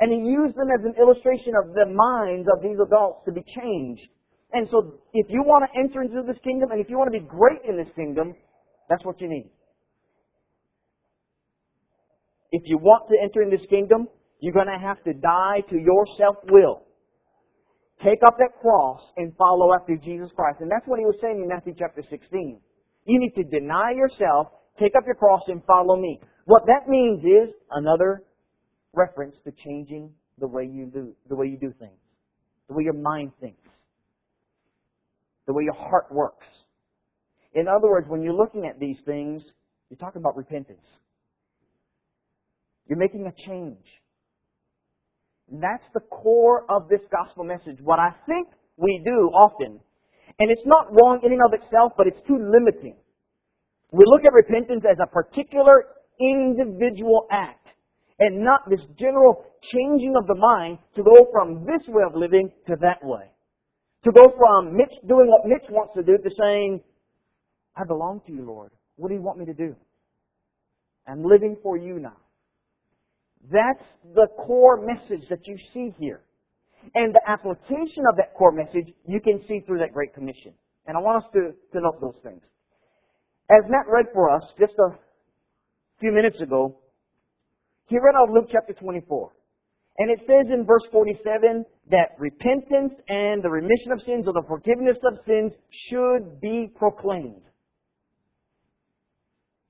And 0.00 0.12
he 0.12 0.30
used 0.30 0.54
them 0.54 0.68
as 0.78 0.84
an 0.84 0.94
illustration 1.00 1.54
of 1.60 1.74
the 1.74 1.86
minds 1.86 2.48
of 2.54 2.62
these 2.62 2.78
adults 2.80 3.24
to 3.26 3.32
be 3.32 3.42
changed. 3.42 4.08
And 4.52 4.68
so, 4.70 5.00
if 5.12 5.26
you 5.28 5.42
want 5.42 5.64
to 5.66 5.80
enter 5.80 6.02
into 6.02 6.22
this 6.22 6.38
kingdom, 6.44 6.70
and 6.70 6.80
if 6.80 6.88
you 6.88 6.98
want 6.98 7.12
to 7.12 7.18
be 7.18 7.26
great 7.26 7.62
in 7.68 7.76
this 7.76 7.92
kingdom, 7.96 8.34
that's 8.88 9.04
what 9.04 9.20
you 9.20 9.28
need. 9.28 9.50
If 12.52 12.62
you 12.66 12.78
want 12.78 13.08
to 13.10 13.16
enter 13.22 13.42
in 13.42 13.50
this 13.50 13.66
kingdom, 13.68 14.08
you're 14.40 14.54
going 14.54 14.72
to 14.72 14.78
have 14.78 15.02
to 15.04 15.12
die 15.12 15.62
to 15.70 15.76
your 15.76 16.06
self-will. 16.16 16.82
Take 18.02 18.20
up 18.26 18.38
that 18.38 18.60
cross 18.60 19.00
and 19.16 19.36
follow 19.36 19.74
after 19.74 19.96
Jesus 19.96 20.30
Christ. 20.34 20.58
And 20.60 20.70
that's 20.70 20.86
what 20.86 20.98
he 20.98 21.04
was 21.04 21.16
saying 21.20 21.40
in 21.42 21.48
Matthew 21.48 21.74
chapter 21.78 22.02
16. 22.08 22.60
You 23.04 23.18
need 23.18 23.34
to 23.34 23.44
deny 23.44 23.92
yourself, 23.94 24.48
take 24.78 24.92
up 24.96 25.04
your 25.06 25.16
cross 25.16 25.42
and 25.48 25.62
follow 25.66 25.96
me. 25.96 26.18
What 26.46 26.62
that 26.66 26.88
means 26.88 27.22
is 27.22 27.54
another 27.70 28.24
reference 28.94 29.36
to 29.44 29.52
changing 29.52 30.10
the 30.38 30.48
way 30.48 30.64
you 30.64 30.86
do, 30.86 31.14
the 31.28 31.36
way 31.36 31.46
you 31.46 31.58
do 31.58 31.72
things, 31.78 32.00
the 32.68 32.74
way 32.74 32.84
your 32.84 32.94
mind 32.94 33.32
thinks, 33.40 33.68
the 35.46 35.52
way 35.52 35.64
your 35.64 35.74
heart 35.74 36.06
works. 36.10 36.46
In 37.54 37.68
other 37.68 37.88
words, 37.88 38.06
when 38.08 38.22
you're 38.22 38.32
looking 38.32 38.66
at 38.66 38.80
these 38.80 38.96
things, 39.04 39.42
you're 39.90 39.98
talking 39.98 40.22
about 40.22 40.36
repentance. 40.36 40.86
You're 42.90 42.98
making 42.98 43.24
a 43.24 43.48
change. 43.48 43.86
And 45.48 45.62
that's 45.62 45.86
the 45.94 46.00
core 46.00 46.66
of 46.68 46.88
this 46.88 47.00
gospel 47.10 47.44
message. 47.44 47.78
What 47.80 48.00
I 48.00 48.10
think 48.26 48.48
we 48.76 49.00
do 49.06 49.30
often, 49.32 49.78
and 50.40 50.50
it's 50.50 50.66
not 50.66 50.90
wrong 50.90 51.20
in 51.22 51.32
and 51.32 51.40
of 51.46 51.54
itself, 51.54 51.92
but 51.96 52.08
it's 52.08 52.20
too 52.26 52.36
limiting. 52.36 52.96
We 53.92 54.02
look 54.06 54.22
at 54.24 54.32
repentance 54.32 54.84
as 54.90 54.98
a 55.00 55.06
particular 55.06 55.86
individual 56.18 57.28
act 57.30 57.68
and 58.18 58.42
not 58.42 58.68
this 58.68 58.80
general 58.98 59.44
changing 59.72 60.14
of 60.16 60.26
the 60.26 60.34
mind 60.34 60.78
to 60.96 61.04
go 61.04 61.28
from 61.32 61.64
this 61.64 61.86
way 61.86 62.02
of 62.04 62.16
living 62.16 62.50
to 62.66 62.74
that 62.80 62.98
way. 63.02 63.30
To 64.04 64.10
go 64.10 64.32
from 64.36 64.76
Mitch 64.76 64.94
doing 65.06 65.28
what 65.28 65.46
Mitch 65.46 65.68
wants 65.70 65.94
to 65.94 66.02
do 66.02 66.18
to 66.18 66.30
saying, 66.42 66.80
I 67.76 67.84
belong 67.86 68.20
to 68.26 68.32
you, 68.32 68.44
Lord. 68.44 68.72
What 68.96 69.10
do 69.10 69.14
you 69.14 69.22
want 69.22 69.38
me 69.38 69.46
to 69.46 69.54
do? 69.54 69.76
I'm 71.06 71.22
living 71.22 71.56
for 71.62 71.76
you 71.76 72.00
now. 72.00 72.16
That's 73.48 73.84
the 74.14 74.26
core 74.46 74.84
message 74.84 75.28
that 75.30 75.46
you 75.46 75.56
see 75.72 75.94
here. 75.98 76.22
And 76.94 77.14
the 77.14 77.20
application 77.26 78.04
of 78.10 78.16
that 78.16 78.34
core 78.34 78.52
message 78.52 78.92
you 79.06 79.20
can 79.20 79.40
see 79.46 79.60
through 79.60 79.78
that 79.78 79.92
Great 79.92 80.14
Commission. 80.14 80.54
And 80.86 80.96
I 80.96 81.00
want 81.00 81.24
us 81.24 81.30
to, 81.34 81.52
to 81.72 81.80
note 81.80 82.00
those 82.00 82.16
things. 82.22 82.42
As 83.50 83.68
Matt 83.68 83.86
read 83.88 84.06
for 84.12 84.30
us 84.30 84.42
just 84.58 84.74
a 84.78 84.96
few 86.00 86.12
minutes 86.12 86.40
ago, 86.40 86.78
he 87.86 87.96
read 87.96 88.14
out 88.16 88.30
Luke 88.30 88.48
chapter 88.50 88.72
24. 88.72 89.32
And 89.98 90.10
it 90.10 90.20
says 90.20 90.46
in 90.52 90.64
verse 90.64 90.84
47 90.92 91.64
that 91.90 92.16
repentance 92.18 92.94
and 93.08 93.42
the 93.42 93.50
remission 93.50 93.92
of 93.92 94.00
sins 94.02 94.26
or 94.26 94.32
the 94.32 94.44
forgiveness 94.48 94.96
of 95.04 95.18
sins 95.26 95.52
should 95.88 96.40
be 96.40 96.70
proclaimed. 96.74 97.42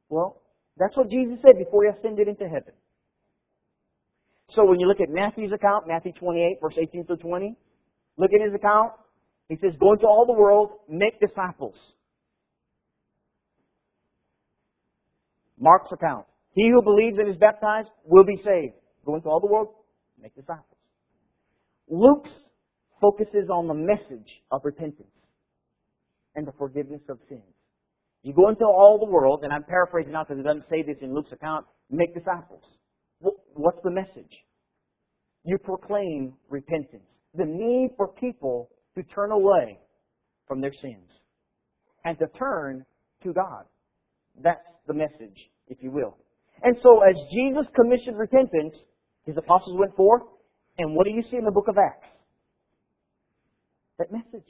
Well, 0.09 0.41
that's 0.77 0.97
what 0.97 1.09
Jesus 1.09 1.39
said 1.43 1.59
before 1.59 1.85
he 1.85 1.99
ascended 1.99 2.29
into 2.29 2.45
heaven. 2.45 2.75
So 4.55 4.65
when 4.65 4.81
you 4.81 4.87
look 4.87 5.01
at 5.01 5.11
Matthew's 5.11 5.53
account, 5.53 5.87
Matthew 5.87 6.13
28, 6.13 6.59
verse 6.61 6.75
18 6.77 7.07
through 7.07 7.17
20, 7.17 7.57
look 8.17 8.31
at 8.35 8.41
his 8.45 8.55
account. 8.55 8.93
He 9.49 9.57
says, 9.57 9.75
Go 9.79 9.93
into 9.93 10.07
all 10.07 10.27
the 10.27 10.33
world, 10.33 10.71
make 10.89 11.21
disciples. 11.21 11.75
Mark's 15.59 15.93
account. 15.93 16.27
He 16.53 16.71
who 16.71 16.83
believes 16.83 17.19
and 17.19 17.29
is 17.29 17.37
baptized 17.37 17.91
will 18.05 18.25
be 18.25 18.37
saved. 18.45 18.75
Go 19.05 19.15
into 19.15 19.29
all 19.29 19.41
the 19.41 19.47
world, 19.47 19.69
make 20.21 20.35
disciples. 20.35 20.65
Luke's 21.89 22.31
focuses 23.01 23.49
on 23.51 23.67
the 23.67 23.75
message 23.75 24.43
of 24.51 24.61
repentance 24.65 25.09
and 26.35 26.47
the 26.47 26.53
forgiveness 26.53 27.01
of 27.09 27.19
sins. 27.29 27.43
You 28.23 28.35
go 28.35 28.49
into 28.49 28.65
all 28.65 28.99
the 28.99 29.11
world, 29.11 29.41
and 29.45 29.53
I'm 29.53 29.65
paraphrasing 29.65 30.13
now 30.13 30.25
because 30.25 30.39
it 30.39 30.43
doesn't 30.43 30.67
say 30.69 30.83
this 30.83 30.97
in 31.01 31.15
Luke's 31.15 31.33
account, 31.33 31.67
make 31.91 32.15
disciples. 32.15 32.63
What's 33.21 33.79
the 33.85 33.91
message? 33.91 34.45
You 35.45 35.59
proclaim 35.59 36.35
repentance. 36.49 37.05
The 37.35 37.45
need 37.45 37.91
for 37.97 38.09
people 38.09 38.71
to 38.97 39.03
turn 39.03 39.31
away 39.31 39.79
from 40.49 40.61
their 40.61 40.73
sins 40.73 41.09
and 42.05 42.19
to 42.19 42.27
turn 42.39 42.85
to 43.23 43.33
God. 43.33 43.65
That's 44.43 44.61
the 44.87 44.95
message, 44.95 45.51
if 45.69 45.79
you 45.83 45.91
will. 45.91 46.17
And 46.63 46.77
so 46.83 47.01
as 47.03 47.17
Jesus 47.33 47.67
commissioned 47.75 48.19
repentance, 48.19 48.75
his 49.25 49.37
apostles 49.37 49.79
went 49.79 49.95
forth, 49.97 50.23
and 50.79 50.95
what 50.95 51.05
do 51.07 51.13
you 51.13 51.23
see 51.31 51.37
in 51.37 51.45
the 51.45 51.51
book 51.51 51.69
of 51.69 51.77
Acts? 51.79 52.09
That 53.99 54.11
message. 54.11 54.49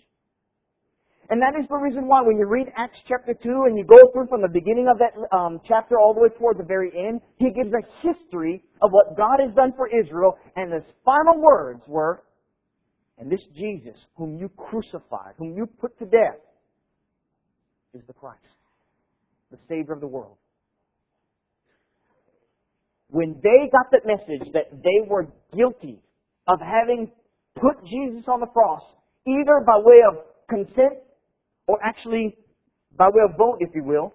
And 1.30 1.40
that 1.42 1.54
is 1.56 1.64
the 1.68 1.76
reason 1.76 2.08
why 2.08 2.22
when 2.22 2.38
you 2.38 2.46
read 2.46 2.72
Acts 2.76 2.98
chapter 3.06 3.34
2 3.34 3.48
and 3.66 3.78
you 3.78 3.84
go 3.84 4.00
through 4.12 4.26
from 4.26 4.42
the 4.42 4.48
beginning 4.48 4.88
of 4.90 4.98
that 4.98 5.14
um, 5.36 5.60
chapter 5.64 5.96
all 6.00 6.12
the 6.12 6.20
way 6.20 6.28
toward 6.36 6.58
the 6.58 6.64
very 6.64 6.90
end, 6.92 7.20
he 7.38 7.52
gives 7.52 7.70
a 7.72 7.86
history 8.02 8.64
of 8.82 8.90
what 8.90 9.16
God 9.16 9.38
has 9.38 9.54
done 9.54 9.72
for 9.76 9.86
Israel, 9.86 10.36
and 10.56 10.72
his 10.72 10.82
final 11.04 11.40
words 11.40 11.82
were, 11.86 12.24
and 13.16 13.30
this 13.30 13.42
Jesus, 13.54 13.96
whom 14.16 14.40
you 14.40 14.50
crucified, 14.56 15.34
whom 15.38 15.56
you 15.56 15.66
put 15.66 15.96
to 16.00 16.04
death, 16.04 16.40
is 17.94 18.02
the 18.08 18.12
Christ, 18.12 18.40
the 19.52 19.58
Savior 19.68 19.92
of 19.92 20.00
the 20.00 20.08
world. 20.08 20.36
When 23.08 23.40
they 23.40 23.70
got 23.70 23.92
that 23.92 24.04
message 24.04 24.52
that 24.52 24.82
they 24.82 25.08
were 25.08 25.28
guilty 25.56 26.00
of 26.48 26.58
having 26.60 27.12
put 27.54 27.84
Jesus 27.84 28.24
on 28.26 28.40
the 28.40 28.46
cross, 28.46 28.82
either 29.28 29.64
by 29.64 29.78
way 29.78 30.02
of 30.08 30.24
consent 30.48 30.94
or 31.70 31.78
actually 31.84 32.36
by 32.98 33.06
way 33.06 33.22
of 33.22 33.38
vote, 33.38 33.58
if 33.60 33.70
you 33.74 33.84
will, 33.84 34.12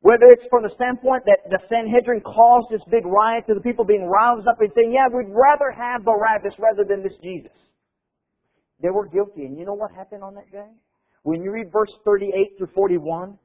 whether 0.00 0.24
it's 0.32 0.44
from 0.48 0.62
the 0.62 0.72
standpoint 0.74 1.22
that 1.26 1.44
the 1.50 1.60
Sanhedrin 1.68 2.22
caused 2.22 2.68
this 2.70 2.80
big 2.90 3.04
riot 3.04 3.44
to 3.48 3.54
the 3.54 3.60
people 3.60 3.84
being 3.84 4.06
roused 4.08 4.48
up 4.48 4.60
and 4.60 4.70
saying, 4.74 4.92
yeah, 4.92 5.06
we'd 5.12 5.28
rather 5.28 5.70
have 5.70 6.04
Barabbas 6.04 6.54
rather 6.58 6.84
than 6.88 7.02
this 7.02 7.16
Jesus. 7.22 7.52
They 8.82 8.90
were 8.90 9.06
guilty. 9.06 9.44
And 9.44 9.58
you 9.58 9.64
know 9.64 9.74
what 9.74 9.92
happened 9.92 10.22
on 10.22 10.34
that 10.34 10.50
day? 10.50 10.68
When 11.22 11.42
you 11.42 11.52
read 11.52 11.72
verse 11.72 11.92
38 12.04 12.58
through 12.58 12.68
41 12.74 13.38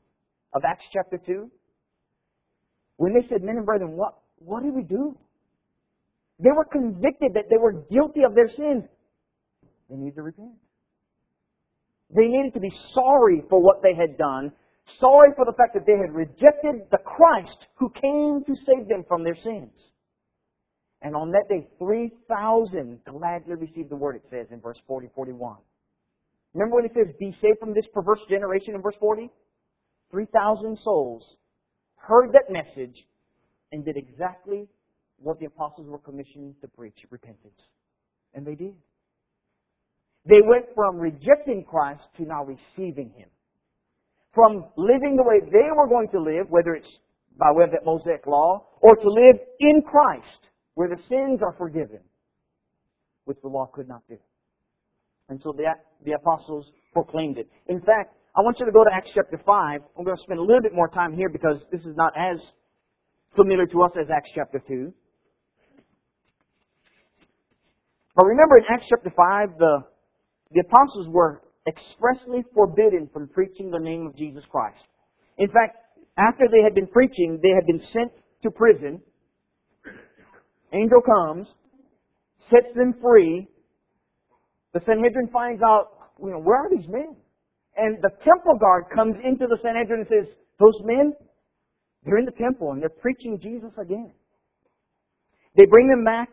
of 0.53 0.61
Acts 0.67 0.85
chapter 0.91 1.17
2, 1.17 1.49
when 2.97 3.13
they 3.13 3.25
said, 3.27 3.43
men 3.43 3.55
and 3.57 3.65
brethren, 3.65 3.95
what, 3.95 4.15
what 4.39 4.63
did 4.63 4.73
we 4.73 4.83
do? 4.83 5.17
They 6.39 6.51
were 6.55 6.65
convicted 6.65 7.33
that 7.35 7.45
they 7.49 7.57
were 7.57 7.85
guilty 7.91 8.23
of 8.23 8.35
their 8.35 8.49
sins. 8.49 8.83
They 9.89 9.95
need 9.95 10.15
to 10.15 10.23
repent. 10.23 10.55
They 12.15 12.27
needed 12.27 12.53
to 12.53 12.59
be 12.59 12.71
sorry 12.93 13.43
for 13.49 13.61
what 13.61 13.81
they 13.83 13.93
had 13.93 14.17
done, 14.17 14.51
sorry 14.99 15.29
for 15.35 15.45
the 15.45 15.53
fact 15.53 15.73
that 15.75 15.85
they 15.85 15.97
had 15.97 16.13
rejected 16.13 16.89
the 16.91 16.97
Christ 16.97 17.67
who 17.75 17.89
came 17.89 18.43
to 18.45 18.55
save 18.65 18.87
them 18.87 19.03
from 19.07 19.23
their 19.23 19.35
sins. 19.35 19.71
And 21.01 21.15
on 21.15 21.31
that 21.31 21.47
day, 21.47 21.67
3,000 21.77 22.99
gladly 23.05 23.55
received 23.55 23.89
the 23.89 23.95
word, 23.95 24.15
it 24.17 24.23
says 24.29 24.47
in 24.51 24.59
verse 24.59 24.79
40, 24.87 25.07
41. 25.15 25.57
Remember 26.53 26.77
when 26.77 26.85
it 26.85 26.91
says, 26.93 27.13
be 27.19 27.31
saved 27.41 27.59
from 27.59 27.73
this 27.73 27.85
perverse 27.93 28.19
generation 28.29 28.75
in 28.75 28.81
verse 28.81 28.95
40? 28.99 29.29
3,000 30.11 30.77
souls 30.83 31.23
heard 31.95 32.33
that 32.33 32.51
message 32.51 33.05
and 33.71 33.85
did 33.85 33.95
exactly 33.95 34.67
what 35.21 35.39
the 35.39 35.45
apostles 35.45 35.87
were 35.87 35.99
commissioned 35.99 36.55
to 36.61 36.67
preach, 36.67 37.05
repentance. 37.11 37.61
And 38.33 38.45
they 38.45 38.55
did. 38.55 38.73
They 40.29 40.41
went 40.45 40.65
from 40.75 40.97
rejecting 40.97 41.65
Christ 41.67 42.03
to 42.17 42.23
now 42.23 42.45
receiving 42.45 43.11
Him. 43.17 43.29
From 44.35 44.65
living 44.77 45.15
the 45.15 45.23
way 45.23 45.39
they 45.41 45.69
were 45.75 45.87
going 45.87 46.07
to 46.09 46.21
live, 46.21 46.45
whether 46.49 46.75
it's 46.75 46.87
by 47.37 47.51
way 47.51 47.63
of 47.63 47.71
that 47.71 47.83
Mosaic 47.83 48.27
law, 48.27 48.67
or 48.81 48.95
to 48.95 49.09
live 49.09 49.37
in 49.59 49.81
Christ, 49.81 50.49
where 50.75 50.87
the 50.87 51.01
sins 51.09 51.39
are 51.41 51.55
forgiven, 51.57 52.01
which 53.25 53.37
the 53.41 53.47
law 53.47 53.65
could 53.73 53.87
not 53.87 54.03
do. 54.07 54.17
And 55.29 55.41
so 55.43 55.51
the, 55.51 55.63
the 56.05 56.11
apostles 56.11 56.71
proclaimed 56.93 57.39
it. 57.39 57.49
In 57.67 57.79
fact, 57.81 58.13
I 58.37 58.41
want 58.41 58.59
you 58.59 58.65
to 58.65 58.71
go 58.71 58.83
to 58.83 58.93
Acts 58.93 59.09
chapter 59.15 59.41
5. 59.43 59.81
I'm 59.97 60.03
going 60.05 60.15
to 60.15 60.23
spend 60.23 60.39
a 60.39 60.43
little 60.43 60.61
bit 60.61 60.73
more 60.73 60.89
time 60.89 61.13
here 61.13 61.29
because 61.29 61.57
this 61.71 61.81
is 61.81 61.95
not 61.95 62.13
as 62.15 62.37
familiar 63.35 63.65
to 63.65 63.81
us 63.81 63.91
as 63.99 64.07
Acts 64.15 64.29
chapter 64.35 64.61
2. 64.67 64.93
But 68.15 68.25
remember 68.25 68.57
in 68.57 68.65
Acts 68.69 68.85
chapter 68.89 69.11
5, 69.15 69.57
the 69.57 69.88
the 70.51 70.61
apostles 70.61 71.07
were 71.09 71.41
expressly 71.67 72.43
forbidden 72.53 73.09
from 73.13 73.27
preaching 73.27 73.69
the 73.69 73.79
name 73.79 74.07
of 74.07 74.15
Jesus 74.15 74.43
Christ. 74.49 74.81
In 75.37 75.47
fact, 75.47 75.77
after 76.17 76.45
they 76.51 76.63
had 76.63 76.73
been 76.73 76.87
preaching, 76.87 77.39
they 77.41 77.49
had 77.49 77.65
been 77.65 77.81
sent 77.93 78.11
to 78.43 78.51
prison. 78.51 79.01
Angel 80.73 81.01
comes, 81.01 81.47
sets 82.49 82.73
them 82.75 82.95
free. 83.01 83.47
The 84.73 84.81
Sanhedrin 84.85 85.29
finds 85.31 85.61
out, 85.61 86.11
you 86.21 86.31
know, 86.31 86.39
where 86.39 86.65
are 86.65 86.69
these 86.69 86.87
men? 86.87 87.15
And 87.77 87.97
the 88.01 88.09
temple 88.23 88.57
guard 88.59 88.85
comes 88.93 89.15
into 89.23 89.47
the 89.47 89.57
Sanhedrin 89.61 90.01
and 90.01 90.07
says, 90.09 90.35
those 90.59 90.79
men, 90.83 91.13
they're 92.03 92.17
in 92.17 92.25
the 92.25 92.31
temple 92.31 92.71
and 92.71 92.81
they're 92.81 92.89
preaching 92.89 93.39
Jesus 93.41 93.71
again. 93.81 94.11
They 95.55 95.65
bring 95.65 95.87
them 95.87 96.03
back 96.03 96.29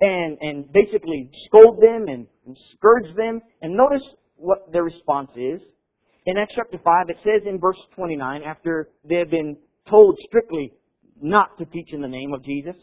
and, 0.00 0.38
and 0.40 0.72
basically 0.72 1.30
scold 1.46 1.80
them 1.80 2.06
and, 2.08 2.26
and 2.46 2.56
scourge 2.72 3.14
them. 3.16 3.40
And 3.62 3.74
notice 3.74 4.02
what 4.36 4.72
their 4.72 4.84
response 4.84 5.30
is. 5.36 5.60
In 6.26 6.38
Acts 6.38 6.54
chapter 6.56 6.78
5, 6.82 7.10
it 7.10 7.18
says 7.22 7.42
in 7.46 7.58
verse 7.58 7.80
29, 7.94 8.42
after 8.42 8.88
they 9.04 9.16
have 9.16 9.30
been 9.30 9.56
told 9.88 10.18
strictly 10.26 10.72
not 11.20 11.58
to 11.58 11.64
teach 11.66 11.92
in 11.92 12.00
the 12.00 12.08
name 12.08 12.32
of 12.32 12.42
Jesus, 12.42 12.76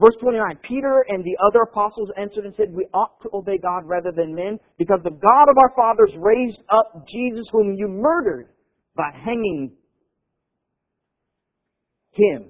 Verse 0.00 0.14
29, 0.20 0.58
Peter 0.62 1.04
and 1.08 1.24
the 1.24 1.36
other 1.44 1.62
apostles 1.62 2.10
answered 2.16 2.44
and 2.44 2.54
said, 2.56 2.72
We 2.72 2.86
ought 2.94 3.20
to 3.22 3.30
obey 3.34 3.58
God 3.58 3.82
rather 3.84 4.12
than 4.12 4.32
men, 4.32 4.60
because 4.78 5.00
the 5.02 5.10
God 5.10 5.48
of 5.50 5.58
our 5.58 5.72
fathers 5.74 6.12
raised 6.16 6.60
up 6.70 7.04
Jesus 7.08 7.48
whom 7.50 7.74
you 7.76 7.88
murdered 7.88 8.48
by 8.94 9.10
hanging 9.12 9.72
him. 12.12 12.44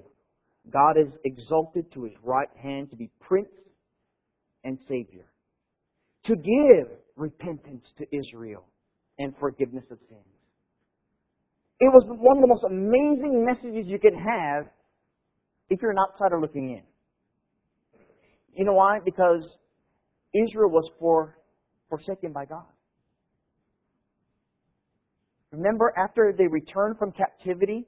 God 0.71 0.97
is 0.97 1.11
exalted 1.25 1.91
to 1.93 2.03
his 2.03 2.13
right 2.23 2.49
hand 2.61 2.91
to 2.91 2.95
be 2.95 3.09
prince 3.19 3.49
and 4.63 4.77
Savior. 4.87 5.25
To 6.25 6.35
give 6.35 6.97
repentance 7.15 7.85
to 7.97 8.05
Israel 8.15 8.65
and 9.17 9.33
forgiveness 9.39 9.83
of 9.91 9.97
sins. 10.09 10.21
It 11.79 11.91
was 11.93 12.03
one 12.07 12.37
of 12.37 12.41
the 12.41 12.47
most 12.47 12.65
amazing 12.65 13.45
messages 13.45 13.89
you 13.89 13.99
could 13.99 14.13
have 14.13 14.65
if 15.69 15.81
you're 15.81 15.91
an 15.91 15.97
outsider 15.97 16.39
looking 16.39 16.71
in. 16.71 16.83
You 18.53 18.65
know 18.65 18.73
why? 18.73 18.99
Because 19.03 19.45
Israel 20.33 20.69
was 20.69 20.89
for, 20.99 21.37
forsaken 21.89 22.33
by 22.33 22.45
God. 22.45 22.65
Remember, 25.51 25.93
after 25.97 26.33
they 26.37 26.47
returned 26.47 26.97
from 26.97 27.11
captivity, 27.11 27.87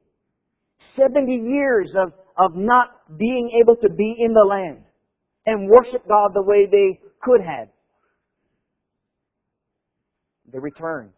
70 0.97 1.35
years 1.35 1.93
of, 1.95 2.13
of 2.37 2.55
not 2.55 3.17
being 3.17 3.51
able 3.61 3.75
to 3.75 3.89
be 3.89 4.15
in 4.17 4.33
the 4.33 4.45
land 4.47 4.83
and 5.45 5.69
worship 5.69 6.07
God 6.07 6.31
the 6.33 6.41
way 6.41 6.65
they 6.65 6.99
could 7.21 7.41
have. 7.41 7.67
They 10.51 10.59
return. 10.59 11.11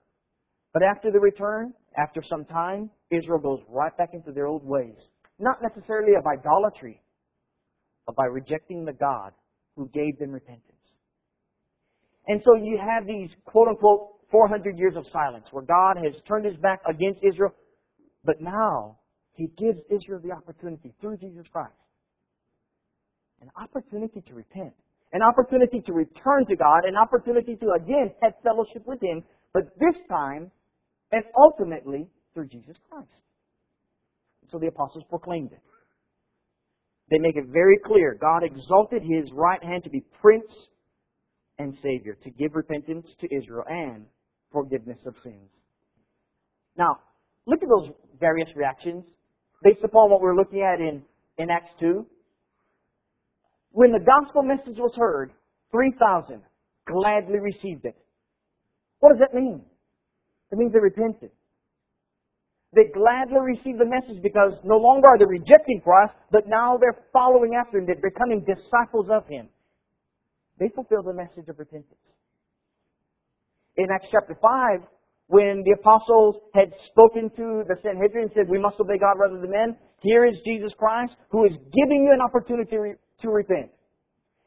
But 0.74 0.84
after 0.84 1.12
the 1.12 1.20
return, 1.20 1.74
after 1.98 2.22
some 2.24 2.46
time, 2.46 2.90
Israel 3.12 3.40
goes 3.40 3.60
right 3.70 3.96
back 3.98 4.10
into 4.14 4.32
their 4.32 4.48
old 4.48 4.66
ways. 4.66 4.96
Not 5.40 5.62
necessarily 5.62 6.14
of 6.16 6.26
idolatry, 6.26 7.02
but 8.06 8.16
by 8.16 8.26
rejecting 8.26 8.86
the 8.86 8.94
God 8.94 9.32
who 9.76 9.90
gave 9.90 10.18
them 10.20 10.32
repentance. 10.32 10.64
And 12.28 12.42
so 12.44 12.56
you 12.56 12.80
have 12.80 13.06
these 13.06 13.30
quote 13.46 13.68
unquote 13.68 14.10
400 14.32 14.78
years 14.78 14.96
of 14.96 15.06
silence 15.12 15.46
where 15.52 15.64
God 15.64 15.98
has 16.04 16.16
turned 16.28 16.46
his 16.46 16.58
back 16.58 16.82
against 16.90 17.20
Israel, 17.24 17.54
but 18.24 18.42
now 18.42 18.98
he 19.34 19.48
gives 19.58 19.80
Israel 19.90 20.22
the 20.24 20.32
opportunity 20.32 20.94
through 21.02 21.18
Jesus 21.18 21.46
Christ 21.52 21.74
an 23.44 23.52
opportunity 23.62 24.22
to 24.22 24.34
repent, 24.34 24.74
an 25.14 25.22
opportunity 25.22 25.80
to 25.82 25.94
return 25.94 26.46
to 26.48 26.56
God, 26.56 26.86
an 26.86 26.96
opportunity 26.96 27.56
to 27.56 27.72
again 27.72 28.12
have 28.22 28.34
fellowship 28.44 28.84
with 28.86 29.02
Him, 29.02 29.24
but 29.54 29.64
this 29.80 29.96
time 30.10 30.52
and 31.12 31.24
ultimately 31.38 32.08
through 32.34 32.48
Jesus 32.48 32.76
Christ. 32.90 33.08
So 34.52 34.58
the 34.60 34.68
apostles 34.68 35.04
proclaimed 35.10 35.52
it. 35.52 35.62
They 37.10 37.20
make 37.20 37.36
it 37.36 37.46
very 37.48 37.78
clear 37.86 38.18
God 38.20 38.44
exalted 38.44 39.04
His 39.04 39.32
right 39.32 39.64
hand 39.64 39.84
to 39.84 39.90
be 39.90 40.04
Prince 40.20 40.52
and 41.60 41.78
Savior, 41.84 42.18
to 42.24 42.32
give 42.32 42.56
repentance 42.56 43.08
to 43.22 43.34
Israel 43.34 43.64
and 43.70 44.06
forgiveness 44.52 44.98
of 45.06 45.14
sins. 45.24 45.50
Now, 46.76 46.98
look 47.46 47.62
at 47.62 47.70
those 47.70 47.92
various 48.20 48.50
reactions 48.56 49.04
based 49.62 49.84
upon 49.84 50.10
what 50.10 50.22
we're 50.22 50.36
looking 50.36 50.62
at 50.62 50.80
in, 50.80 51.04
in 51.38 51.52
Acts 51.52 51.72
2. 51.80 52.06
When 53.74 53.92
the 53.92 54.00
gospel 54.00 54.44
message 54.44 54.78
was 54.78 54.94
heard, 54.96 55.34
3,000 55.72 56.42
gladly 56.86 57.40
received 57.40 57.86
it. 57.86 57.98
What 59.00 59.10
does 59.10 59.20
that 59.20 59.34
mean? 59.34 59.62
It 60.52 60.58
means 60.58 60.72
they 60.72 60.80
repented. 60.80 61.32
They 62.74 62.94
gladly 62.94 63.42
received 63.42 63.80
the 63.80 63.90
message 63.90 64.22
because 64.22 64.54
no 64.64 64.78
longer 64.78 65.10
are 65.10 65.18
they 65.18 65.26
rejecting 65.26 65.82
Christ, 65.82 66.14
but 66.32 66.48
now 66.48 66.78
they're 66.78 67.06
following 67.12 67.54
after 67.56 67.80
Him. 67.80 67.86
They're 67.86 67.98
becoming 67.98 68.46
disciples 68.46 69.10
of 69.10 69.28
Him. 69.28 69.50
They 70.60 70.70
fulfill 70.70 71.02
the 71.02 71.14
message 71.14 71.50
of 71.50 71.58
repentance. 71.58 71.98
In 73.78 73.88
Acts 73.92 74.08
chapter 74.12 74.38
5, 74.40 74.88
when 75.28 75.64
the 75.66 75.74
apostles 75.80 76.38
had 76.54 76.74
spoken 76.94 77.30
to 77.38 77.64
the 77.68 77.76
Sanhedrin 77.82 78.30
and 78.30 78.32
said, 78.36 78.50
We 78.50 78.60
must 78.60 78.80
obey 78.80 79.00
God 79.00 79.18
rather 79.18 79.42
than 79.42 79.50
men, 79.50 79.78
here 80.02 80.26
is 80.26 80.38
Jesus 80.46 80.74
Christ 80.78 81.16
who 81.30 81.46
is 81.46 81.54
giving 81.74 82.06
you 82.06 82.12
an 82.14 82.22
opportunity 82.22 82.78
to 83.22 83.30
repent. 83.30 83.72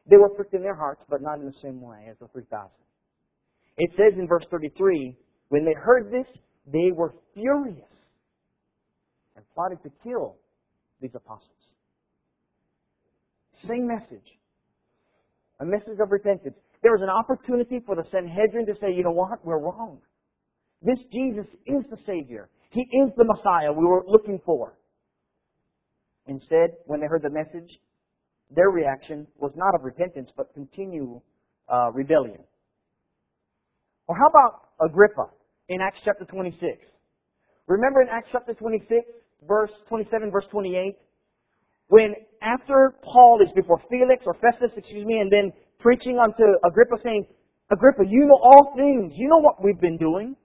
They 0.09 0.17
were 0.17 0.29
pricked 0.29 0.55
in 0.55 0.63
their 0.63 0.75
hearts, 0.75 1.03
but 1.09 1.21
not 1.23 1.39
in 1.39 1.47
the 1.47 1.59
same 1.63 1.81
way 1.81 2.07
as 2.11 2.17
the 2.19 2.29
3,000. 2.29 2.71
It 3.79 3.91
says 3.97 4.19
in 4.19 4.27
verse 4.27 4.47
33 4.51 5.17
when 5.49 5.65
they 5.65 5.75
heard 5.75 6.11
this, 6.11 6.27
they 6.67 6.91
were 6.93 7.15
furious 7.35 7.85
and 9.37 9.45
plotted 9.55 9.83
to 9.83 9.91
kill 10.03 10.37
these 11.01 11.15
apostles. 11.15 11.51
Same 13.67 13.87
message. 13.87 14.39
A 15.61 15.65
message 15.65 15.99
of 16.01 16.11
repentance. 16.11 16.57
There 16.83 16.93
was 16.93 17.03
an 17.03 17.09
opportunity 17.09 17.81
for 17.85 17.95
the 17.97 18.05
Sanhedrin 18.11 18.67
to 18.67 18.75
say, 18.81 18.93
you 18.93 19.03
know 19.03 19.13
what, 19.13 19.45
we're 19.45 19.59
wrong. 19.59 19.99
This 20.83 20.99
Jesus 21.13 21.47
is 21.67 21.85
the 21.91 21.97
Savior. 22.07 22.51
He 22.71 22.83
is 22.83 23.11
the 23.17 23.25
Messiah 23.25 23.73
we 23.73 23.87
were 23.87 24.05
looking 24.07 24.41
for. 24.45 24.77
Instead, 26.27 26.71
when 26.87 27.01
they 27.01 27.07
heard 27.07 27.23
the 27.23 27.31
message, 27.31 27.79
their 28.51 28.71
reaction 28.71 29.27
was 29.39 29.53
not 29.57 29.75
of 29.75 29.83
repentance, 29.85 30.31
but 30.37 30.53
continual 30.55 31.23
uh, 31.69 31.91
rebellion. 31.93 32.39
Or 34.07 34.17
how 34.17 34.29
about 34.29 34.69
Agrippa 34.81 35.31
in 35.69 35.81
Acts 35.81 35.99
chapter 36.05 36.25
26? 36.25 36.79
Remember 37.67 38.03
in 38.03 38.09
Acts 38.09 38.29
chapter 38.31 38.55
26, 38.55 39.05
verse 39.49 39.73
27, 39.89 40.31
verse 40.31 40.47
28? 40.51 40.97
When 41.89 42.15
after 42.43 42.95
Paul 43.03 43.41
is 43.43 43.51
before 43.53 43.81
Felix 43.91 44.25
or 44.27 44.35
Festus, 44.35 44.71
excuse 44.77 45.05
me, 45.05 45.19
and 45.19 45.31
then 45.31 45.53
preaching 45.81 46.19
unto 46.19 46.45
Agrippa 46.65 46.97
saying, 47.03 47.27
Agrippa, 47.71 48.05
you 48.09 48.27
know 48.27 48.39
all 48.41 48.75
things. 48.77 49.13
You 49.17 49.29
know 49.29 49.39
what 49.39 49.63
we've 49.63 49.81
been 49.81 49.97
doing. 49.97 50.37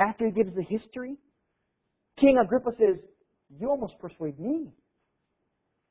After 0.00 0.26
he 0.26 0.32
gives 0.32 0.54
the 0.54 0.62
history, 0.62 1.16
King 2.18 2.38
Agrippa 2.38 2.70
says, 2.78 2.96
You 3.48 3.68
almost 3.70 3.98
persuade 4.00 4.38
me 4.40 4.72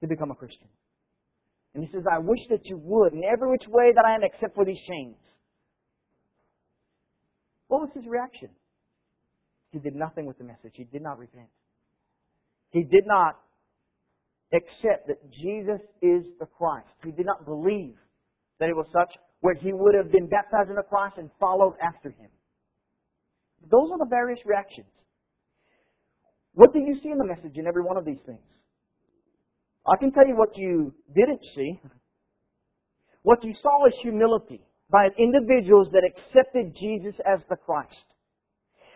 to 0.01 0.07
become 0.07 0.31
a 0.31 0.35
Christian. 0.35 0.67
And 1.73 1.83
he 1.83 1.91
says, 1.91 2.03
I 2.11 2.19
wish 2.19 2.39
that 2.49 2.65
you 2.65 2.77
would 2.77 3.13
in 3.13 3.23
every 3.23 3.49
which 3.49 3.67
way 3.67 3.91
that 3.93 4.05
I 4.05 4.15
am 4.15 4.23
except 4.23 4.55
for 4.55 4.65
these 4.65 4.79
chains. 4.87 5.17
What 7.67 7.81
was 7.81 7.89
his 7.93 8.05
reaction? 8.07 8.49
He 9.71 9.79
did 9.79 9.95
nothing 9.95 10.25
with 10.25 10.37
the 10.37 10.43
message. 10.43 10.73
He 10.73 10.85
did 10.85 11.01
not 11.01 11.19
repent. 11.19 11.49
He 12.71 12.83
did 12.83 13.05
not 13.05 13.37
accept 14.53 15.07
that 15.07 15.31
Jesus 15.31 15.81
is 16.01 16.23
the 16.39 16.45
Christ. 16.45 16.87
He 17.03 17.11
did 17.11 17.25
not 17.25 17.45
believe 17.45 17.95
that 18.59 18.69
it 18.69 18.75
was 18.75 18.87
such 18.91 19.17
where 19.41 19.55
he 19.55 19.73
would 19.73 19.93
have 19.93 20.11
been 20.11 20.27
baptized 20.27 20.69
in 20.69 20.75
the 20.75 20.83
cross 20.83 21.13
and 21.17 21.29
followed 21.39 21.75
after 21.81 22.09
him. 22.09 22.29
Those 23.69 23.91
are 23.91 23.99
the 23.99 24.07
various 24.09 24.39
reactions. 24.45 24.87
What 26.53 26.73
do 26.73 26.79
you 26.79 26.99
see 27.03 27.09
in 27.09 27.17
the 27.17 27.25
message 27.25 27.57
in 27.57 27.67
every 27.67 27.83
one 27.83 27.97
of 27.97 28.05
these 28.05 28.19
things? 28.25 28.39
I 29.87 29.95
can 29.97 30.11
tell 30.11 30.27
you 30.27 30.35
what 30.35 30.57
you 30.57 30.93
didn't 31.15 31.41
see. 31.55 31.79
What 33.23 33.43
you 33.43 33.53
saw 33.61 33.87
is 33.87 33.93
humility 34.01 34.61
by 34.89 35.09
individuals 35.17 35.89
that 35.91 36.03
accepted 36.03 36.75
Jesus 36.75 37.15
as 37.25 37.39
the 37.49 37.55
Christ. 37.55 37.95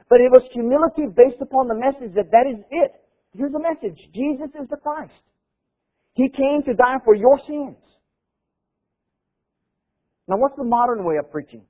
But 0.09 0.19
it 0.19 0.31
was 0.31 0.43
humility 0.51 1.07
based 1.15 1.41
upon 1.41 1.67
the 1.67 1.75
message 1.75 2.13
that 2.15 2.31
that 2.31 2.45
is 2.47 2.63
it. 2.69 2.91
Here's 3.33 3.51
the 3.51 3.59
message. 3.59 3.97
Jesus 4.13 4.49
is 4.61 4.67
the 4.69 4.77
Christ. 4.77 5.13
He 6.13 6.27
came 6.29 6.63
to 6.63 6.73
die 6.73 6.97
for 7.05 7.15
your 7.15 7.39
sins. 7.47 7.77
Now 10.27 10.37
what's 10.37 10.57
the 10.57 10.65
modern 10.65 11.05
way 11.05 11.15
of 11.17 11.31
preaching? 11.31 11.63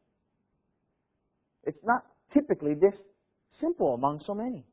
It's 1.63 1.83
not 1.83 2.03
typically 2.33 2.73
this 2.73 2.95
simple 3.59 3.93
among 3.93 4.23
so 4.25 4.33
many 4.33 4.65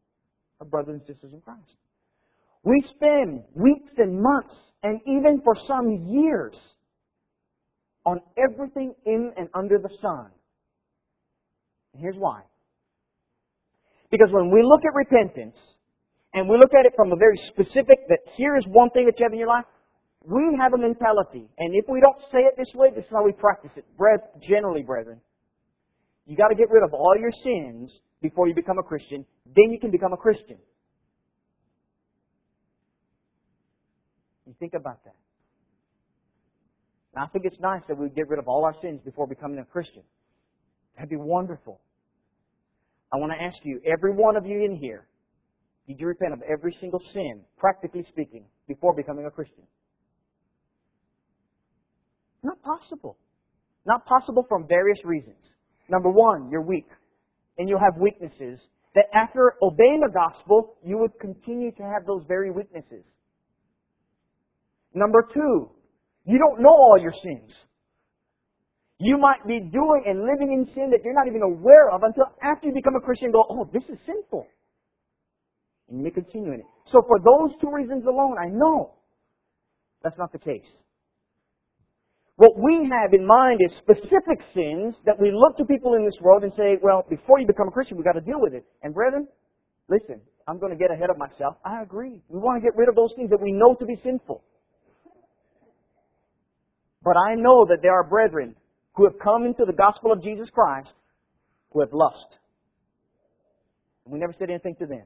of 0.61 0.71
brothers 0.71 1.01
and 1.01 1.07
sisters 1.07 1.33
in 1.35 1.41
Christ. 1.43 1.77
We 2.65 2.83
spend 2.95 3.45
weeks 3.55 3.93
and 3.99 4.21
months, 4.21 4.55
and 4.83 5.01
even 5.07 5.41
for 5.43 5.55
some 5.67 6.09
years, 6.09 6.55
on 8.05 8.21
everything 8.37 8.95
in 9.07 9.33
and 9.37 9.49
under 9.55 9.79
the 9.79 9.91
sun. 10.01 10.31
And 11.93 12.03
here's 12.03 12.17
why. 12.17 12.43
Because 14.11 14.31
when 14.33 14.51
we 14.51 14.63
look 14.63 14.81
at 14.85 14.95
repentance, 14.95 15.57
and 16.35 16.49
we 16.49 16.57
look 16.57 16.73
at 16.79 16.87
it 16.87 16.93
from 16.97 17.13
a 17.13 17.17
very 17.17 17.37
specific, 17.49 18.07
that 18.09 18.21
here 18.37 18.57
is 18.57 18.65
one 18.69 18.91
thing 18.91 19.07
that 19.07 19.19
you 19.19 19.25
have 19.25 19.33
in 19.33 19.39
your 19.39 19.49
life, 19.49 19.65
we 20.25 20.43
have 20.61 20.73
a 20.75 20.79
mentality. 20.79 21.49
And 21.59 21.75
if 21.75 21.85
we 21.89 22.01
don't 22.01 22.21
say 22.33 22.45
it 22.45 22.55
this 22.57 22.69
way, 22.75 22.91
this 22.95 23.05
is 23.05 23.11
how 23.11 23.25
we 23.25 23.33
practice 23.33 23.71
it. 23.77 23.85
Breath 23.97 24.21
generally, 24.43 24.83
brethren, 24.83 25.21
you 26.27 26.37
got 26.37 26.49
to 26.49 26.55
get 26.55 26.71
rid 26.71 26.83
of 26.85 26.93
all 26.93 27.15
your 27.19 27.33
sins 27.43 27.91
before 28.21 28.49
you 28.49 28.55
become 28.55 28.79
a 28.79 28.83
Christian. 28.83 29.25
Then 29.47 29.71
you 29.71 29.79
can 29.81 29.91
become 29.91 30.13
a 30.13 30.17
Christian. 30.17 30.59
You 34.49 34.55
think 34.59 34.73
about 34.73 35.05
that. 35.05 35.15
I 37.15 37.27
think 37.27 37.45
it's 37.45 37.61
nice 37.61 37.83
that 37.89 37.99
we 37.99 38.09
get 38.09 38.29
rid 38.29 38.39
of 38.39 38.49
all 38.49 38.65
our 38.65 38.75
sins 38.81 39.01
before 39.05 39.27
becoming 39.27 39.59
a 39.59 39.65
Christian. 39.65 40.03
That'd 40.95 41.11
be 41.11 41.17
wonderful. 41.17 41.81
I 43.13 43.17
want 43.17 43.33
to 43.33 43.45
ask 43.45 43.57
you, 43.63 43.81
every 43.85 44.13
one 44.13 44.37
of 44.37 44.47
you 44.47 44.65
in 44.65 44.77
here, 44.77 45.07
did 45.87 46.01
you 46.01 46.07
repent 46.07 46.33
of 46.33 46.41
every 46.43 46.75
single 46.81 47.01
sin, 47.13 47.43
practically 47.59 48.07
speaking, 48.09 48.45
before 48.67 48.95
becoming 48.95 49.27
a 49.27 49.31
Christian? 49.31 49.65
Not 52.43 52.63
possible. 52.63 53.19
Not 53.85 54.07
possible 54.07 54.47
from 54.49 54.67
various 54.67 55.05
reasons. 55.05 55.43
Number 55.91 56.11
one, 56.11 56.51
you're 56.51 56.63
weak. 56.63 56.89
And 57.59 57.69
you'll 57.69 57.81
have 57.81 58.01
weaknesses 58.01 58.61
that 58.95 59.07
after 59.13 59.55
obeying 59.63 60.01
the 60.01 60.13
gospel, 60.13 60.77
you 60.85 60.97
would 60.99 61.19
continue 61.21 61.73
to 61.73 61.83
have 61.83 62.07
those 62.07 62.23
very 62.29 62.51
weaknesses. 62.51 63.05
Number 64.95 65.27
two, 65.33 65.71
you 66.25 66.39
don't 66.39 66.61
know 66.61 66.71
all 66.71 66.99
your 67.01 67.13
sins. 67.23 67.53
You 68.99 69.17
might 69.17 69.47
be 69.47 69.61
doing 69.61 70.03
and 70.07 70.27
living 70.27 70.53
in 70.53 70.67
sin 70.75 70.91
that 70.91 71.01
you're 71.05 71.15
not 71.15 71.29
even 71.29 71.43
aware 71.43 71.91
of 71.91 72.03
until 72.03 72.25
after 72.43 72.67
you 72.67 72.75
become 72.75 72.97
a 72.97 73.01
Christian 73.01 73.31
go, 73.31 73.45
oh, 73.49 73.69
this 73.73 73.85
is 73.85 73.99
sinful. 74.05 74.47
And 75.89 76.05
you 76.05 76.11
continue 76.11 76.53
in 76.53 76.61
it. 76.61 76.67
So 76.93 77.03
for 77.07 77.19
those 77.19 77.57
two 77.61 77.71
reasons 77.73 78.05
alone, 78.07 78.37
I 78.39 78.49
know 78.49 78.95
that's 80.03 80.19
not 80.19 80.33
the 80.33 80.39
case. 80.39 80.67
What 82.37 82.57
we 82.57 82.89
have 82.91 83.13
in 83.13 83.27
mind 83.27 83.61
is 83.65 83.77
specific 83.79 84.39
sins 84.55 84.95
that 85.07 85.19
we 85.19 85.31
look 85.33 85.57
to 85.59 85.65
people 85.65 85.95
in 85.95 86.05
this 86.05 86.15
world 86.21 86.45
and 86.45 86.53
say, 86.57 86.79
well, 86.83 87.05
before 87.09 87.41
you 87.41 87.47
become 87.47 87.69
a 87.69 87.71
Christian, 87.73 87.97
we've 87.97 88.07
got 88.07 88.13
to 88.13 88.21
deal 88.21 88.41
with 88.41 88.55
it. 88.55 88.65
And 88.83 88.95
brethren, 88.95 89.27
listen, 89.89 90.21
I'm 90.47 90.59
going 90.59 90.71
to 90.71 90.79
get 90.79 90.91
ahead 90.91 91.11
of 91.11 91.19
myself. 91.19 91.57
I 91.65 91.83
agree. 91.83 92.23
We 92.29 92.39
want 92.39 92.63
to 92.63 92.67
get 92.67 92.77
rid 92.77 92.89
of 92.89 92.95
those 92.95 93.13
things 93.17 93.31
that 93.31 93.41
we 93.43 93.51
know 93.53 93.75
to 93.75 93.85
be 93.85 93.97
sinful. 94.05 94.43
But 97.03 97.17
I 97.17 97.35
know 97.35 97.67
that 97.67 97.79
there 97.83 97.93
are 97.93 98.05
brethren 98.05 98.55
who 98.95 99.05
have 99.05 99.19
come 99.23 99.45
into 99.45 99.65
the 99.65 99.73
gospel 99.73 100.13
of 100.13 100.23
Jesus 100.23 100.49
Christ 100.51 100.91
who 101.71 101.81
have 101.81 101.93
lust. 101.93 102.27
And 104.05 104.13
we 104.13 104.19
never 104.19 104.35
said 104.39 104.51
anything 104.51 104.77
to 104.81 104.87
them. 104.87 105.05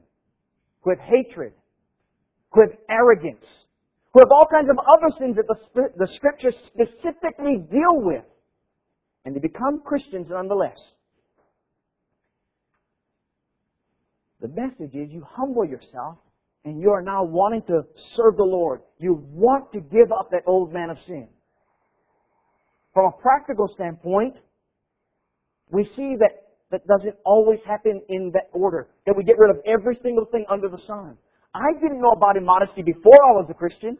who 0.82 0.90
have 0.90 0.98
hatred, 1.00 1.52
who 2.50 2.60
have 2.60 2.70
arrogance, 2.90 3.44
who 4.12 4.20
have 4.20 4.30
all 4.30 4.46
kinds 4.50 4.68
of 4.68 4.76
other 4.78 5.14
sins 5.18 5.36
that 5.36 5.46
the, 5.46 5.88
the 5.96 6.08
scriptures 6.16 6.54
specifically 6.66 7.56
deal 7.70 8.00
with. 8.00 8.24
And 9.24 9.34
they 9.34 9.40
become 9.40 9.80
Christians 9.84 10.26
nonetheless. 10.28 10.78
The 14.40 14.48
message 14.48 14.94
is 14.94 15.10
you 15.12 15.24
humble 15.28 15.64
yourself 15.64 16.18
and 16.64 16.80
you 16.80 16.90
are 16.90 17.02
now 17.02 17.22
wanting 17.22 17.62
to 17.68 17.82
serve 18.16 18.36
the 18.36 18.44
Lord. 18.44 18.80
You 18.98 19.24
want 19.32 19.72
to 19.72 19.80
give 19.80 20.10
up 20.10 20.30
that 20.32 20.42
old 20.46 20.72
man 20.72 20.90
of 20.90 20.96
sin. 21.06 21.28
From 22.94 23.06
a 23.06 23.22
practical 23.22 23.68
standpoint, 23.74 24.36
we 25.70 25.84
see 25.96 26.16
that 26.20 26.42
that 26.70 26.86
doesn't 26.86 27.14
always 27.24 27.60
happen 27.66 28.02
in 28.08 28.30
that 28.32 28.48
order. 28.52 28.88
That 29.06 29.14
we 29.16 29.24
get 29.24 29.38
rid 29.38 29.50
of 29.50 29.62
every 29.66 29.98
single 30.02 30.24
thing 30.24 30.44
under 30.50 30.68
the 30.68 30.80
sun. 30.86 31.16
I 31.54 31.72
didn't 31.80 32.00
know 32.00 32.12
about 32.16 32.36
immodesty 32.36 32.82
before 32.82 33.20
I 33.28 33.32
was 33.32 33.46
a 33.50 33.54
Christian. 33.54 33.98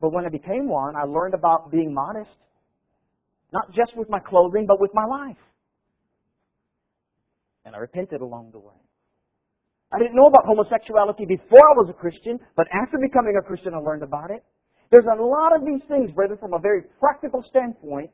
But 0.00 0.12
when 0.12 0.24
I 0.24 0.28
became 0.28 0.68
one, 0.68 0.94
I 0.96 1.04
learned 1.04 1.34
about 1.34 1.70
being 1.70 1.92
modest. 1.92 2.30
Not 3.52 3.72
just 3.72 3.96
with 3.96 4.08
my 4.08 4.18
clothing, 4.20 4.66
but 4.66 4.80
with 4.80 4.90
my 4.94 5.04
life. 5.04 5.36
And 7.64 7.74
I 7.74 7.78
repented 7.78 8.20
along 8.20 8.50
the 8.52 8.58
way. 8.58 8.74
I 9.92 9.98
didn't 9.98 10.16
know 10.16 10.26
about 10.26 10.46
homosexuality 10.46 11.26
before 11.26 11.60
I 11.60 11.74
was 11.76 11.88
a 11.90 11.92
Christian, 11.92 12.38
but 12.56 12.66
after 12.72 12.98
becoming 12.98 13.34
a 13.38 13.46
Christian, 13.46 13.74
I 13.74 13.78
learned 13.78 14.02
about 14.02 14.30
it. 14.30 14.42
There's 14.92 15.08
a 15.08 15.22
lot 15.22 15.56
of 15.56 15.64
these 15.64 15.80
things, 15.88 16.12
brethren, 16.12 16.38
from 16.38 16.52
a 16.52 16.60
very 16.60 16.82
practical 17.00 17.42
standpoint, 17.48 18.10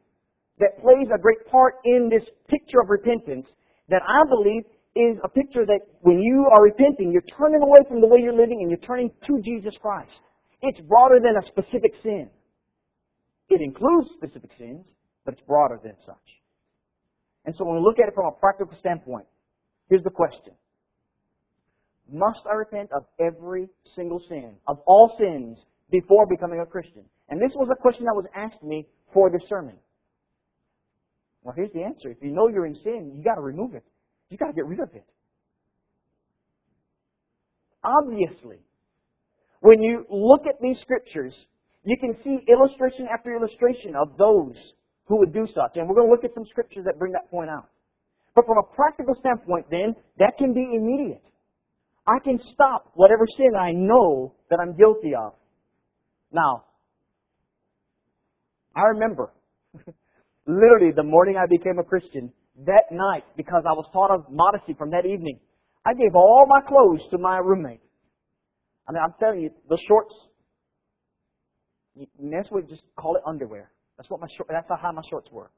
that 0.61 0.81
plays 0.81 1.09
a 1.13 1.19
great 1.19 1.45
part 1.51 1.75
in 1.85 2.09
this 2.09 2.23
picture 2.49 2.81
of 2.81 2.89
repentance 2.89 3.47
that 3.89 4.03
I 4.07 4.23
believe 4.29 4.63
is 4.95 5.19
a 5.25 5.29
picture 5.29 5.67
that 5.67 5.81
when 6.01 6.21
you 6.21 6.47
are 6.57 6.63
repenting, 6.63 7.13
you're 7.13 7.37
turning 7.37 7.63
away 7.63 7.81
from 7.89 8.01
the 8.01 8.07
way 8.07 8.21
you're 8.21 8.33
living 8.33 8.63
and 8.63 8.71
you're 8.71 8.79
turning 8.79 9.11
to 9.27 9.41
Jesus 9.43 9.75
Christ. 9.83 10.21
It's 10.63 10.81
broader 10.81 11.19
than 11.21 11.37
a 11.37 11.47
specific 11.47 11.93
sin. 12.03 12.31
It 13.49 13.61
includes 13.61 14.11
specific 14.17 14.51
sins, 14.59 14.87
but 15.25 15.35
it's 15.35 15.43
broader 15.47 15.81
than 15.83 15.95
such. 16.07 16.17
And 17.45 17.55
so 17.57 17.65
when 17.65 17.77
we 17.77 17.83
look 17.83 17.99
at 17.99 18.09
it 18.09 18.15
from 18.15 18.27
a 18.27 18.33
practical 18.33 18.77
standpoint, 18.79 19.27
here's 19.89 20.03
the 20.03 20.11
question. 20.11 20.53
Must 22.11 22.41
I 22.51 22.55
repent 22.55 22.91
of 22.93 23.05
every 23.21 23.69
single 23.95 24.21
sin, 24.29 24.55
of 24.67 24.79
all 24.87 25.17
sins, 25.19 25.59
before 25.91 26.27
becoming 26.27 26.61
a 26.61 26.67
Christian? 26.67 27.05
And 27.29 27.41
this 27.41 27.53
was 27.55 27.69
a 27.71 27.81
question 27.81 28.05
that 28.05 28.15
was 28.15 28.27
asked 28.35 28.63
me 28.63 28.87
for 29.13 29.31
this 29.31 29.43
sermon. 29.49 29.77
Well, 31.43 31.55
here's 31.57 31.73
the 31.73 31.83
answer. 31.83 32.11
If 32.11 32.19
you 32.23 32.33
know 32.33 32.49
you're 32.49 32.67
in 32.67 32.75
sin, 32.75 33.13
you 33.17 33.23
got 33.23 33.37
to 33.37 33.41
remove 33.41 33.75
it. 33.75 33.85
You 34.31 34.37
got 34.37 34.49
to 34.49 34.53
get 34.53 34.67
rid 34.67 34.81
of 34.81 34.91
it. 34.95 35.07
Obviously, 37.83 38.59
when 39.61 39.83
you 39.83 40.05
look 40.11 40.47
at 40.47 40.61
these 40.61 40.79
scriptures, 40.83 41.35
you 41.85 41.97
can 41.97 42.17
see 42.23 42.39
illustration 42.53 43.07
after 43.13 43.35
illustration 43.35 43.95
of 43.97 44.17
those 44.19 44.57
who 45.07 45.19
would 45.19 45.33
do 45.33 45.47
such. 45.47 45.77
And 45.77 45.89
we're 45.89 45.95
going 45.95 46.09
to 46.09 46.13
look 46.13 46.25
at 46.25 46.35
some 46.35 46.45
scriptures 46.47 46.85
that 46.85 46.99
bring 46.99 47.13
that 47.13 47.31
point 47.31 47.51
out. 47.51 47.69
But 48.35 48.47
from 48.47 48.59
a 48.59 48.75
practical 48.75 49.15
standpoint, 49.19 49.67
then, 49.71 49.95
that 50.19 50.37
can 50.39 50.53
be 50.53 50.69
immediate. 50.75 51.23
I 52.07 52.19
can 52.23 52.39
stop 52.53 52.91
whatever 52.95 53.27
sin 53.37 53.55
I 53.59 53.73
know 53.73 54.35
that 54.51 54.59
I'm 54.61 54.77
guilty 54.77 55.15
of. 55.15 55.33
Now, 56.33 56.65
I 58.77 58.83
remember 58.93 59.33
literally 60.47 60.93
the 60.95 61.03
morning 61.03 61.37
I 61.37 61.47
became 61.47 61.79
a 61.79 61.85
Christian, 61.85 62.33
that 62.67 62.91
night, 62.91 63.25
because 63.37 63.63
I 63.69 63.73
was 63.73 63.89
taught 63.93 64.11
of 64.11 64.31
modesty 64.31 64.75
from 64.75 64.91
that 64.91 65.07
evening, 65.07 65.39
I 65.87 65.95
gave 65.95 66.15
all 66.15 66.45
my 66.49 66.61
clothes 66.67 67.01
to 67.11 67.19
my 67.19 67.39
roommate. 67.39 67.81
I 68.89 68.93
mean, 68.93 69.03
I'm 69.03 69.15
telling 69.21 69.41
you, 69.41 69.51
the 69.69 69.79
shorts, 69.87 70.15
next 72.19 72.51
week 72.53 72.69
just 72.69 72.83
call 72.97 73.17
it 73.17 73.23
underwear. 73.27 73.71
That's 73.97 74.09
what 74.11 74.21
my 74.21 74.27
short, 74.37 74.49
that's 74.51 74.69
how 74.69 74.77
high 74.77 74.93
my 74.93 75.03
shorts 75.09 75.29
were. 75.31 75.51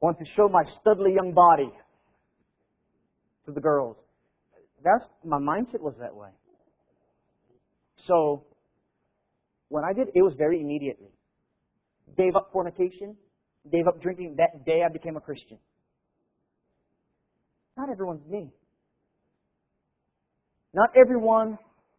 Want 0.00 0.18
to 0.18 0.24
show 0.36 0.48
my 0.48 0.62
studly 0.64 1.14
young 1.14 1.32
body 1.34 1.70
to 3.46 3.52
the 3.52 3.60
girls. 3.60 3.96
That's 4.84 5.04
my 5.24 5.38
mindset 5.38 5.80
was 5.80 5.94
that 6.00 6.14
way. 6.14 6.28
So 8.08 8.44
when 9.68 9.84
I 9.84 9.92
did, 9.92 10.08
it 10.14 10.22
was 10.22 10.34
very 10.36 10.60
immediately. 10.60 11.10
Gave 12.16 12.34
up 12.34 12.50
fornication, 12.52 13.16
gave 13.70 13.86
up 13.86 14.00
drinking. 14.00 14.36
That 14.38 14.64
day 14.64 14.82
I 14.82 14.88
became 14.88 15.16
a 15.16 15.20
Christian. 15.20 15.58
Not 17.76 17.90
everyone's 17.90 18.26
me. 18.28 18.50
Not 20.74 20.90
everyone 20.96 21.58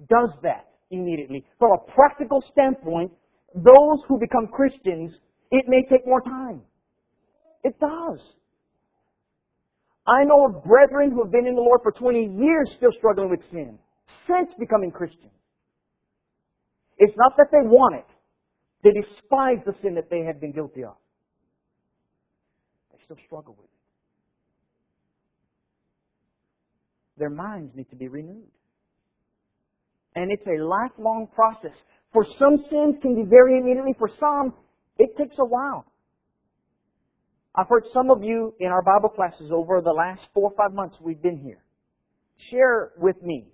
does 0.09 0.31
that 0.41 0.65
immediately. 0.89 1.45
From 1.59 1.71
a 1.73 1.91
practical 1.91 2.43
standpoint, 2.51 3.11
those 3.53 4.03
who 4.07 4.19
become 4.19 4.47
Christians, 4.47 5.13
it 5.51 5.65
may 5.67 5.83
take 5.83 6.05
more 6.05 6.21
time. 6.21 6.61
It 7.63 7.79
does. 7.79 8.19
I 10.07 10.23
know 10.23 10.47
of 10.47 10.63
brethren 10.63 11.11
who 11.11 11.23
have 11.23 11.31
been 11.31 11.45
in 11.45 11.55
the 11.55 11.61
Lord 11.61 11.81
for 11.83 11.91
20 11.91 12.35
years 12.41 12.71
still 12.77 12.91
struggling 12.91 13.29
with 13.29 13.41
sin 13.51 13.77
since 14.27 14.49
becoming 14.59 14.91
Christians. 14.91 15.38
It's 16.99 17.15
not 17.17 17.35
that 17.37 17.47
they 17.51 17.67
want 17.67 17.95
it. 17.95 18.05
They 18.83 18.91
despise 18.91 19.57
the 19.65 19.73
sin 19.81 19.95
that 19.95 20.09
they 20.09 20.23
have 20.25 20.39
been 20.39 20.51
guilty 20.51 20.83
of. 20.83 20.95
They 22.91 22.99
still 23.05 23.17
struggle 23.25 23.55
with 23.57 23.65
it. 23.65 23.71
Their 27.17 27.29
minds 27.29 27.73
need 27.75 27.89
to 27.89 27.95
be 27.95 28.07
renewed. 28.07 28.51
And 30.15 30.31
it's 30.31 30.45
a 30.47 30.63
lifelong 30.63 31.27
process. 31.33 31.77
For 32.13 32.25
some 32.37 32.57
sins 32.69 32.95
can 33.01 33.15
be 33.15 33.29
very 33.29 33.57
immediately. 33.57 33.93
For 33.97 34.09
some, 34.19 34.53
it 34.97 35.09
takes 35.17 35.35
a 35.39 35.45
while. 35.45 35.85
I've 37.55 37.67
heard 37.67 37.83
some 37.93 38.09
of 38.11 38.23
you 38.23 38.53
in 38.59 38.67
our 38.67 38.81
Bible 38.81 39.09
classes 39.09 39.51
over 39.53 39.81
the 39.81 39.91
last 39.91 40.21
four 40.33 40.51
or 40.51 40.55
five 40.55 40.73
months 40.73 40.97
we've 41.01 41.21
been 41.21 41.37
here 41.37 41.63
share 42.49 42.91
with 42.97 43.21
me, 43.21 43.47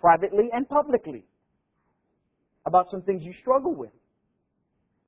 privately 0.00 0.48
and 0.52 0.68
publicly, 0.68 1.24
about 2.66 2.90
some 2.90 3.02
things 3.02 3.22
you 3.22 3.32
struggle 3.40 3.74
with. 3.74 3.92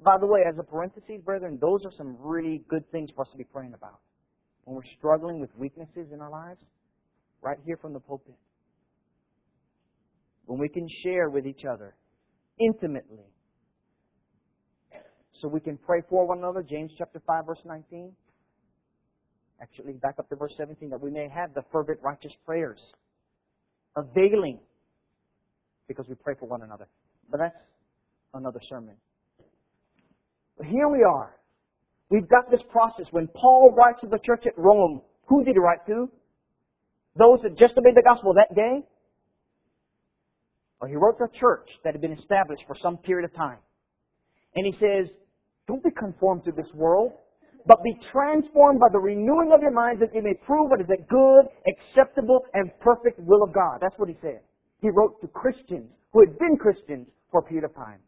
By 0.04 0.16
the 0.18 0.26
way, 0.26 0.40
as 0.48 0.58
a 0.58 0.64
parenthesis, 0.64 1.20
brethren, 1.24 1.58
those 1.60 1.84
are 1.84 1.92
some 1.96 2.16
really 2.18 2.64
good 2.68 2.90
things 2.90 3.10
for 3.14 3.22
us 3.22 3.28
to 3.32 3.38
be 3.38 3.44
praying 3.44 3.74
about. 3.74 4.00
When 4.64 4.76
we're 4.76 4.90
struggling 4.98 5.40
with 5.40 5.50
weaknesses 5.56 6.12
in 6.12 6.20
our 6.20 6.30
lives, 6.30 6.60
right 7.40 7.58
here 7.64 7.76
from 7.76 7.92
the 7.92 8.00
pulpit. 8.00 8.36
When 10.46 10.58
we 10.58 10.68
can 10.68 10.86
share 11.02 11.28
with 11.28 11.46
each 11.46 11.64
other 11.64 11.94
intimately. 12.58 13.26
So 15.40 15.48
we 15.48 15.60
can 15.60 15.76
pray 15.76 16.02
for 16.08 16.26
one 16.26 16.38
another, 16.38 16.62
James 16.62 16.92
chapter 16.96 17.20
5, 17.26 17.46
verse 17.46 17.62
19. 17.64 18.12
Actually, 19.60 19.94
back 19.94 20.14
up 20.18 20.28
to 20.28 20.36
verse 20.36 20.52
17, 20.56 20.90
that 20.90 21.00
we 21.00 21.10
may 21.10 21.28
have 21.28 21.54
the 21.54 21.62
fervent 21.72 22.00
righteous 22.02 22.32
prayers 22.44 22.80
availing 23.96 24.60
because 25.88 26.06
we 26.08 26.14
pray 26.14 26.34
for 26.38 26.48
one 26.48 26.62
another. 26.62 26.88
But 27.32 27.38
that's 27.38 27.56
another 28.34 28.60
sermon. 28.68 28.94
But 30.58 30.66
here 30.66 30.88
we 30.88 31.02
are. 31.02 31.34
We've 32.10 32.28
got 32.28 32.50
this 32.50 32.60
process. 32.70 33.06
When 33.10 33.26
Paul 33.26 33.74
writes 33.74 34.02
to 34.02 34.06
the 34.06 34.18
church 34.18 34.44
at 34.46 34.52
Rome, 34.58 35.00
who 35.26 35.42
did 35.42 35.54
he 35.54 35.58
write 35.58 35.84
to? 35.86 36.10
Those 37.16 37.40
that 37.42 37.56
just 37.56 37.76
obeyed 37.78 37.96
the 37.96 38.02
gospel 38.02 38.34
that 38.34 38.54
day? 38.54 38.86
Or 40.80 40.88
he 40.88 40.94
wrote 40.94 41.16
to 41.18 41.24
a 41.24 41.38
church 41.40 41.68
that 41.84 41.94
had 41.94 42.02
been 42.02 42.12
established 42.12 42.64
for 42.66 42.76
some 42.76 42.98
period 42.98 43.24
of 43.24 43.34
time. 43.34 43.58
And 44.54 44.66
he 44.66 44.72
says, 44.78 45.08
don't 45.66 45.82
be 45.82 45.90
conformed 45.90 46.44
to 46.44 46.52
this 46.52 46.68
world, 46.74 47.12
but 47.66 47.82
be 47.82 47.96
transformed 48.12 48.78
by 48.78 48.88
the 48.92 48.98
renewing 48.98 49.52
of 49.54 49.62
your 49.62 49.70
minds 49.70 50.00
that 50.00 50.14
you 50.14 50.20
may 50.20 50.34
prove 50.44 50.68
what 50.68 50.80
is 50.80 50.88
a 50.90 51.00
good, 51.08 51.46
acceptable, 51.66 52.44
and 52.52 52.70
perfect 52.80 53.20
will 53.20 53.42
of 53.42 53.54
God. 53.54 53.78
That's 53.80 53.94
what 53.96 54.10
he 54.10 54.16
said. 54.20 54.40
He 54.80 54.90
wrote 54.90 55.20
to 55.22 55.28
Christians 55.28 55.88
who 56.12 56.20
had 56.20 56.38
been 56.38 56.56
Christians 56.58 57.06
for 57.32 57.40
of 57.40 57.74
time. 57.74 57.98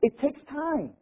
It 0.00 0.18
takes 0.20 0.40
time 0.48 0.92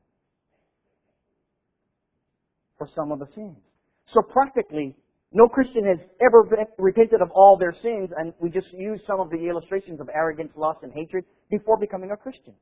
for 2.78 2.88
some 2.96 3.12
of 3.12 3.18
the 3.20 3.26
sins. 3.34 3.58
So 4.06 4.22
practically, 4.22 4.96
no 5.32 5.46
Christian 5.48 5.84
has 5.86 5.98
ever 6.20 6.68
repented 6.78 7.22
of 7.22 7.30
all 7.34 7.56
their 7.56 7.74
sins, 7.82 8.10
and 8.16 8.32
we 8.40 8.50
just 8.50 8.72
use 8.72 9.00
some 9.06 9.20
of 9.20 9.30
the 9.30 9.48
illustrations 9.48 10.00
of 10.00 10.08
arrogance, 10.12 10.52
lust, 10.56 10.80
and 10.82 10.92
hatred 10.92 11.24
before 11.50 11.78
becoming 11.78 12.10
a 12.10 12.16
Christian. 12.16 12.54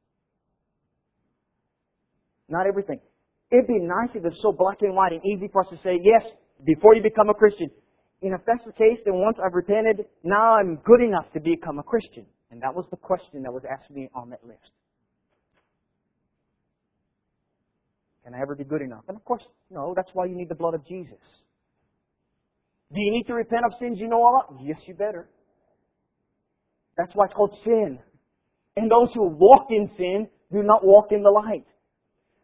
Not 2.49 2.67
everything. 2.67 3.01
It'd 3.51 3.67
be 3.67 3.79
nice 3.81 4.11
if 4.11 4.25
it 4.25 4.25
was 4.25 4.39
so 4.43 4.53
black 4.53 4.83
and 4.83 4.95
white 4.95 5.13
and 5.13 5.25
easy 5.25 5.49
for 5.53 5.63
us 5.63 5.69
to 5.71 5.77
say, 5.83 5.99
yes, 6.03 6.23
before 6.65 6.95
you 6.95 7.03
become 7.03 7.29
a 7.29 7.35
Christian. 7.35 7.71
And 8.23 8.35
if 8.35 8.41
that's 8.47 8.65
the 8.65 8.73
case, 8.73 8.99
then 9.05 9.15
once 9.15 9.39
I've 9.43 9.55
repented, 9.55 10.07
now 10.23 10.57
I'm 10.57 10.77
good 10.85 11.01
enough 11.01 11.33
to 11.33 11.41
become 11.41 11.79
a 11.79 11.83
Christian. 11.83 12.27
And 12.51 12.61
that 12.63 12.75
was 12.75 12.87
the 12.91 12.97
question 12.97 13.43
that 13.43 13.53
was 13.53 13.63
asked 13.71 13.91
me 13.91 14.09
on 14.15 14.31
that 14.31 14.45
list. 14.45 14.73
Can 18.25 18.35
I 18.35 18.41
ever 18.43 18.55
be 18.55 18.65
good 18.65 18.83
enough? 18.83 19.05
And 19.09 19.17
of 19.17 19.25
course, 19.25 19.43
no, 19.71 19.93
that's 19.97 20.11
why 20.13 20.27
you 20.27 20.35
need 20.35 20.49
the 20.49 20.55
blood 20.55 20.75
of 20.75 20.87
Jesus. 20.87 21.19
Do 22.93 23.01
you 23.01 23.13
need 23.13 23.25
to 23.29 23.35
repent 23.35 23.63
of 23.65 23.73
sins 23.79 23.99
you 24.01 24.09
know 24.09 24.41
of? 24.41 24.57
Yes, 24.63 24.79
you 24.87 24.95
better. 24.95 25.29
That's 26.97 27.13
why 27.15 27.27
it's 27.27 27.35
called 27.35 27.57
sin. 27.65 27.99
And 28.77 28.91
those 28.91 29.09
who 29.15 29.29
walk 29.29 29.67
in 29.71 29.91
sin 29.97 30.29
do 30.53 30.63
not 30.63 30.85
walk 30.85 31.13
in 31.13 31.23
the 31.23 31.31
light. 31.31 31.65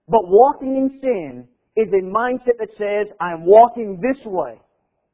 But 0.09 0.21
walking 0.25 0.77
in 0.77 1.01
sin 1.01 1.49
is 1.77 1.93
a 1.93 2.03
mindset 2.05 2.59
that 2.59 2.71
says, 2.79 3.13
I'm 3.21 3.45
walking 3.45 4.01
this 4.01 4.25
way, 4.25 4.61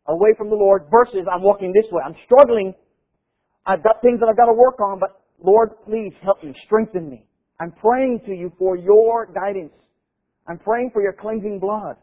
away 0.07 0.31
from 0.37 0.51
the 0.51 0.57
Lord, 0.57 0.85
versus 0.91 1.27
I'm 1.33 1.43
walking 1.43 1.73
this 1.73 1.91
way. 1.91 2.03
I'm 2.05 2.17
struggling. 2.25 2.75
I've 3.67 3.83
got 3.83 4.03
things 4.03 4.21
that 4.21 4.29
I've 4.29 4.37
got 4.37 4.47
to 4.47 4.55
work 4.55 4.81
on, 4.81 4.99
but 4.99 5.23
Lord, 5.43 5.71
please 5.85 6.13
help 6.23 6.43
me, 6.43 6.53
strengthen 6.65 7.09
me. 7.09 7.27
I'm 7.61 7.73
praying 7.73 8.21
to 8.27 8.33
you 8.33 8.53
for 8.59 8.77
your 8.77 9.27
guidance. 9.27 9.75
I'm 10.49 10.59
praying 10.59 10.91
for 10.93 11.03
your 11.03 11.13
cleansing 11.13 11.61
blood. 11.61 11.97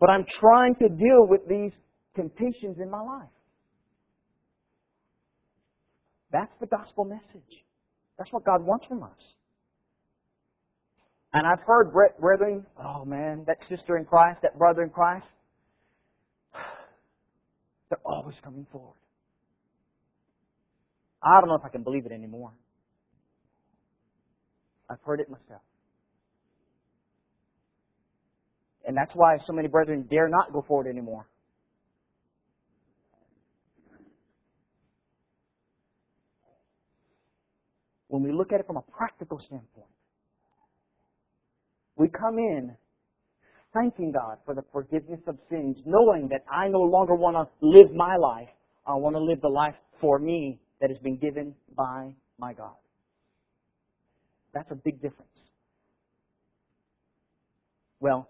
But 0.00 0.10
I'm 0.10 0.24
trying 0.40 0.74
to 0.76 0.88
deal 0.88 1.26
with 1.28 1.42
these 1.48 1.72
temptations 2.16 2.78
in 2.80 2.90
my 2.90 3.00
life. 3.00 3.28
That's 6.32 6.52
the 6.60 6.66
gospel 6.66 7.04
message. 7.04 7.64
That's 8.18 8.32
what 8.32 8.44
God 8.44 8.64
wants 8.64 8.86
from 8.86 9.04
us. 9.04 9.18
And 11.32 11.46
I've 11.46 11.64
heard 11.66 11.92
brethren, 12.20 12.66
oh 12.84 13.04
man, 13.04 13.44
that 13.46 13.58
sister 13.68 13.96
in 13.96 14.04
Christ, 14.04 14.40
that 14.42 14.58
brother 14.58 14.82
in 14.82 14.90
Christ, 14.90 15.26
they're 17.88 17.98
always 18.04 18.36
coming 18.42 18.66
forward. 18.70 18.94
I 21.24 21.40
don't 21.40 21.48
know 21.48 21.54
if 21.54 21.64
I 21.64 21.70
can 21.70 21.82
believe 21.82 22.04
it 22.04 22.12
anymore. 22.12 22.52
I've 24.90 25.00
heard 25.04 25.20
it 25.20 25.30
myself. 25.30 25.62
And 28.86 28.94
that's 28.94 29.12
why 29.14 29.38
so 29.46 29.54
many 29.54 29.66
brethren 29.66 30.06
dare 30.10 30.28
not 30.28 30.52
go 30.52 30.62
forward 30.68 30.86
anymore. 30.86 31.26
When 38.08 38.22
we 38.22 38.30
look 38.30 38.52
at 38.52 38.60
it 38.60 38.66
from 38.66 38.76
a 38.76 38.82
practical 38.82 39.38
standpoint, 39.38 39.88
we 41.96 42.08
come 42.08 42.38
in 42.38 42.76
thanking 43.72 44.12
God 44.12 44.38
for 44.44 44.54
the 44.54 44.62
forgiveness 44.70 45.20
of 45.26 45.38
sins, 45.48 45.78
knowing 45.86 46.28
that 46.28 46.44
I 46.50 46.68
no 46.68 46.80
longer 46.80 47.14
want 47.14 47.36
to 47.36 47.66
live 47.66 47.92
my 47.92 48.16
life. 48.16 48.50
I 48.86 48.94
want 48.94 49.16
to 49.16 49.22
live 49.22 49.40
the 49.40 49.48
life 49.48 49.74
for 50.00 50.18
me 50.18 50.60
that 50.80 50.90
has 50.90 50.98
been 50.98 51.16
given 51.16 51.54
by 51.76 52.14
my 52.38 52.52
God. 52.52 52.74
That's 54.52 54.70
a 54.70 54.76
big 54.76 55.00
difference. 55.00 55.30
Well, 58.00 58.28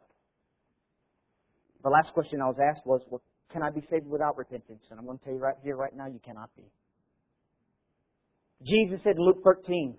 the 1.83 1.91
last 1.91 2.13
question 2.15 2.41
I 2.41 2.47
was 2.47 2.57
asked 2.63 2.87
was, 2.87 3.03
well, 3.11 3.23
can 3.53 3.63
I 3.63 3.71
be 3.71 3.83
saved 3.91 4.07
without 4.07 4.37
repentance? 4.37 4.83
And 4.91 4.99
I'm 4.99 5.05
going 5.05 5.19
to 5.19 5.25
tell 5.25 5.35
you 5.35 5.41
right 5.41 5.57
here, 5.63 5.77
right 5.77 5.95
now, 5.95 6.07
you 6.07 6.21
cannot 6.25 6.51
be. 6.57 6.65
Jesus 8.65 9.01
said 9.05 9.17
in 9.17 9.23
Luke 9.23 9.43
13, 9.45 9.97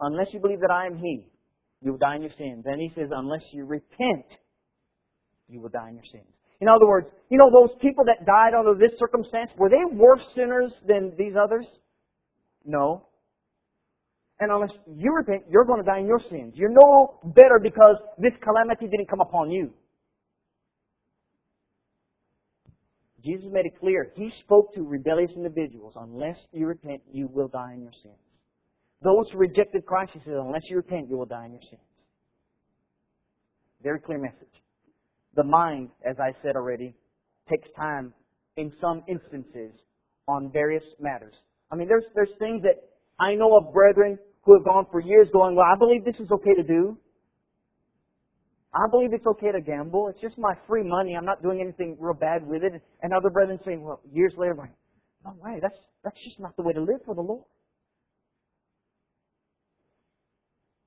unless 0.00 0.28
you 0.32 0.40
believe 0.40 0.60
that 0.60 0.70
I 0.70 0.86
am 0.86 0.96
He, 0.96 1.28
you 1.82 1.92
will 1.92 1.98
die 1.98 2.16
in 2.16 2.22
your 2.22 2.30
sins. 2.38 2.64
Then 2.64 2.78
He 2.78 2.90
says, 2.94 3.10
unless 3.10 3.42
you 3.52 3.64
repent, 3.64 4.26
you 5.48 5.60
will 5.60 5.68
die 5.68 5.90
in 5.90 5.96
your 5.96 6.04
sins. 6.10 6.32
In 6.62 6.68
other 6.68 6.86
words, 6.86 7.08
you 7.28 7.38
know 7.38 7.50
those 7.50 7.76
people 7.80 8.04
that 8.04 8.24
died 8.24 8.54
under 8.56 8.74
this 8.74 8.96
circumstance, 8.96 9.50
were 9.58 9.68
they 9.68 9.84
worse 9.92 10.22
sinners 10.36 10.72
than 10.86 11.12
these 11.18 11.32
others? 11.34 11.66
No. 12.64 13.08
And 14.38 14.52
unless 14.52 14.70
you 14.86 15.12
repent, 15.12 15.42
you're 15.50 15.64
going 15.64 15.80
to 15.80 15.84
die 15.84 15.98
in 15.98 16.06
your 16.06 16.20
sins. 16.30 16.52
You're 16.54 16.70
no 16.70 17.18
better 17.24 17.58
because 17.60 17.96
this 18.16 18.34
calamity 18.40 18.86
didn't 18.86 19.10
come 19.10 19.20
upon 19.20 19.50
you. 19.50 19.72
Jesus 23.24 23.46
made 23.50 23.66
it 23.66 23.80
clear. 23.80 24.12
He 24.14 24.30
spoke 24.44 24.72
to 24.76 24.82
rebellious 24.82 25.32
individuals. 25.34 25.94
Unless 25.96 26.38
you 26.52 26.68
repent, 26.68 27.02
you 27.12 27.26
will 27.26 27.48
die 27.48 27.72
in 27.74 27.82
your 27.82 27.92
sins. 28.04 28.14
Those 29.02 29.28
who 29.32 29.38
rejected 29.38 29.84
Christ, 29.84 30.12
he 30.14 30.20
said, 30.24 30.34
unless 30.34 30.62
you 30.70 30.76
repent, 30.76 31.10
you 31.10 31.18
will 31.18 31.26
die 31.26 31.46
in 31.46 31.54
your 31.54 31.62
sins. 31.62 31.82
Very 33.82 33.98
clear 33.98 34.18
message. 34.18 34.61
The 35.34 35.44
mind, 35.44 35.90
as 36.08 36.16
I 36.18 36.32
said 36.42 36.56
already, 36.56 36.94
takes 37.50 37.68
time 37.76 38.12
in 38.56 38.72
some 38.80 39.02
instances 39.08 39.72
on 40.28 40.50
various 40.52 40.84
matters. 41.00 41.34
I 41.70 41.76
mean, 41.76 41.88
there's, 41.88 42.04
there's 42.14 42.32
things 42.38 42.62
that 42.62 42.76
I 43.18 43.34
know 43.34 43.56
of 43.56 43.72
brethren 43.72 44.18
who 44.42 44.54
have 44.54 44.64
gone 44.64 44.86
for 44.90 45.00
years 45.00 45.28
going, 45.32 45.56
well, 45.56 45.66
I 45.72 45.78
believe 45.78 46.04
this 46.04 46.20
is 46.20 46.30
okay 46.30 46.54
to 46.54 46.62
do. 46.62 46.98
I 48.74 48.88
believe 48.90 49.12
it's 49.12 49.26
okay 49.26 49.52
to 49.52 49.60
gamble. 49.60 50.08
It's 50.08 50.20
just 50.20 50.38
my 50.38 50.54
free 50.66 50.82
money. 50.82 51.14
I'm 51.16 51.26
not 51.26 51.42
doing 51.42 51.60
anything 51.60 51.96
real 52.00 52.14
bad 52.14 52.46
with 52.46 52.62
it. 52.62 52.72
And 53.02 53.12
other 53.12 53.30
brethren 53.30 53.58
saying, 53.64 53.82
well, 53.82 54.00
years 54.10 54.34
later, 54.36 54.54
like, 54.54 54.70
no 55.24 55.34
way, 55.38 55.58
that's, 55.60 55.76
that's 56.02 56.18
just 56.24 56.40
not 56.40 56.56
the 56.56 56.62
way 56.62 56.72
to 56.72 56.80
live 56.80 57.00
for 57.04 57.14
the 57.14 57.20
Lord. 57.20 57.44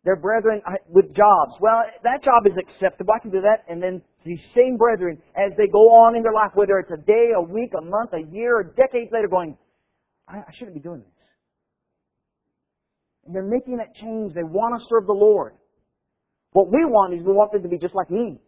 Their 0.03 0.15
brethren 0.15 0.62
with 0.88 1.15
jobs. 1.15 1.53
Well, 1.60 1.84
that 2.03 2.23
job 2.23 2.45
is 2.45 2.53
acceptable. 2.60 3.13
I 3.15 3.19
can 3.19 3.31
do 3.31 3.41
that. 3.41 3.63
And 3.67 3.81
then 3.81 4.01
these 4.26 4.42
same 4.56 4.76
brethren, 4.76 5.22
as 5.38 5.52
they 5.56 5.68
go 5.72 5.94
on 6.02 6.16
in 6.16 6.24
their 6.24 6.34
life, 6.34 6.52
whether 6.56 6.80
it's 6.80 6.92
a 6.92 6.98
day, 6.98 7.32
a 7.38 7.42
week, 7.42 7.72
a 7.78 7.82
month, 7.82 8.12
a 8.14 8.26
year, 8.34 8.58
or 8.58 8.64
decades 8.64 9.12
later, 9.14 9.28
going, 9.28 9.56
I, 10.28 10.38
I 10.38 10.52
shouldn't 10.58 10.76
be 10.76 10.82
doing 10.82 11.00
this. 11.00 11.08
And 13.26 13.36
they're 13.36 13.44
making 13.44 13.78
that 13.78 13.94
change. 13.94 14.34
They 14.34 14.44
want 14.44 14.82
to 14.82 14.86
serve 14.90 15.06
the 15.06 15.14
Lord. 15.14 15.54
What 16.54 16.72
we 16.72 16.86
want 16.86 17.14
is 17.14 17.22
we 17.26 17.34
want 17.34 17.52
them 17.52 17.62
to 17.64 17.70
be 17.70 17.78
just 17.78 17.94
like 17.94 18.10
me. 18.10 18.40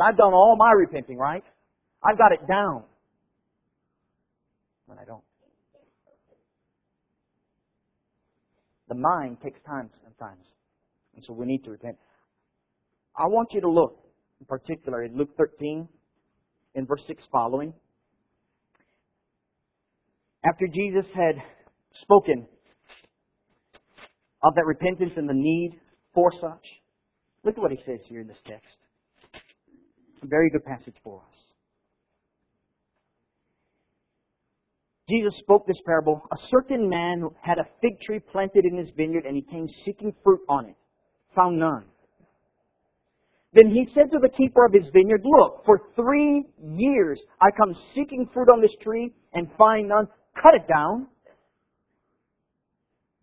I've 0.00 0.16
done 0.16 0.32
all 0.32 0.54
my 0.56 0.70
repenting, 0.70 1.18
right? 1.18 1.42
I've 2.04 2.16
got 2.16 2.30
it 2.30 2.46
down. 2.46 2.84
When 4.86 4.98
I 4.98 5.04
don't. 5.04 5.24
The 8.88 8.94
mind 8.94 9.38
takes 9.42 9.60
time 9.66 9.90
sometimes. 10.04 10.44
And 11.16 11.24
so 11.24 11.32
we 11.32 11.46
need 11.46 11.64
to 11.64 11.72
repent. 11.72 11.96
I 13.16 13.26
want 13.26 13.52
you 13.52 13.60
to 13.62 13.68
look, 13.68 13.98
in 14.40 14.46
particular, 14.46 15.04
in 15.04 15.16
Luke 15.16 15.30
13, 15.36 15.88
in 16.74 16.86
verse 16.86 17.02
6 17.06 17.22
following. 17.32 17.72
After 20.44 20.66
Jesus 20.68 21.06
had 21.14 21.36
spoken 22.02 22.46
of 24.42 24.54
that 24.54 24.66
repentance 24.66 25.12
and 25.16 25.28
the 25.28 25.34
need 25.34 25.80
for 26.14 26.30
such. 26.40 26.64
Look 27.44 27.56
at 27.56 27.60
what 27.60 27.72
he 27.72 27.78
says 27.86 28.00
here 28.08 28.20
in 28.20 28.28
this 28.28 28.38
text. 28.46 28.76
A 30.22 30.26
very 30.26 30.50
good 30.50 30.64
passage 30.64 30.94
for 31.02 31.20
us. 31.20 31.36
Jesus 35.08 35.34
spoke 35.38 35.66
this 35.66 35.80
parable. 35.86 36.22
A 36.32 36.36
certain 36.50 36.88
man 36.88 37.24
had 37.40 37.58
a 37.58 37.64
fig 37.80 38.00
tree 38.00 38.20
planted 38.20 38.64
in 38.64 38.76
his 38.76 38.90
vineyard, 38.96 39.24
and 39.24 39.34
he 39.34 39.42
came 39.42 39.66
seeking 39.84 40.12
fruit 40.22 40.40
on 40.48 40.66
it. 40.66 40.76
Found 41.34 41.58
none. 41.58 41.84
Then 43.52 43.70
he 43.70 43.88
said 43.94 44.10
to 44.12 44.18
the 44.20 44.28
keeper 44.28 44.66
of 44.66 44.72
his 44.72 44.84
vineyard, 44.92 45.22
Look, 45.24 45.64
for 45.64 45.80
three 45.96 46.44
years 46.62 47.20
I 47.40 47.50
come 47.50 47.74
seeking 47.94 48.28
fruit 48.32 48.48
on 48.52 48.60
this 48.60 48.74
tree 48.82 49.14
and 49.32 49.48
find 49.56 49.88
none. 49.88 50.06
Cut 50.40 50.54
it 50.54 50.68
down. 50.68 51.08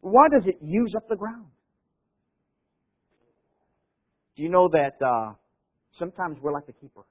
Why 0.01 0.27
does 0.29 0.43
it 0.45 0.57
use 0.61 0.93
up 0.95 1.07
the 1.07 1.15
ground? 1.15 1.45
Do 4.35 4.43
you 4.43 4.49
know 4.49 4.69
that 4.69 5.03
uh, 5.03 5.33
sometimes 5.97 6.37
we're 6.41 6.51
like 6.51 6.65
the 6.65 6.73
keeper? 6.73 7.01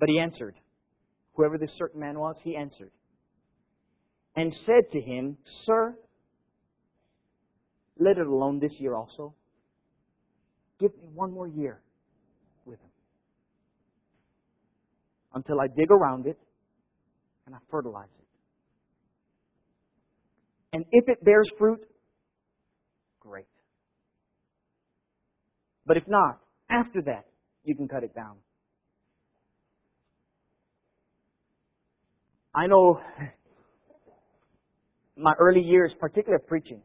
But 0.00 0.08
he 0.08 0.18
answered. 0.18 0.56
Whoever 1.34 1.58
this 1.58 1.70
certain 1.78 2.00
man 2.00 2.18
was, 2.18 2.36
he 2.42 2.56
answered. 2.56 2.90
And 4.36 4.54
said 4.66 4.90
to 4.92 5.00
him, 5.00 5.36
Sir, 5.64 5.96
let 7.98 8.18
it 8.18 8.26
alone 8.26 8.58
this 8.60 8.72
year 8.78 8.94
also. 8.94 9.34
Give 10.80 10.90
me 10.96 11.08
one 11.14 11.32
more 11.32 11.46
year 11.46 11.80
with 12.64 12.80
him. 12.80 12.90
Until 15.34 15.60
I 15.60 15.66
dig 15.68 15.90
around 15.90 16.26
it 16.26 16.38
and 17.46 17.54
I 17.54 17.58
fertilize 17.70 18.08
it. 18.18 18.26
And 20.72 20.84
if 20.90 21.08
it 21.08 21.24
bears 21.24 21.48
fruit, 21.58 21.80
great. 23.20 23.46
But 25.86 25.96
if 25.96 26.04
not, 26.08 26.40
after 26.70 27.02
that, 27.02 27.26
you 27.62 27.76
can 27.76 27.86
cut 27.86 28.02
it 28.02 28.14
down. 28.14 28.36
I 32.54 32.66
know 32.66 33.00
my 35.16 35.34
early 35.38 35.62
years, 35.62 35.94
particularly 35.98 36.42
of 36.42 36.48
preaching, 36.48 36.82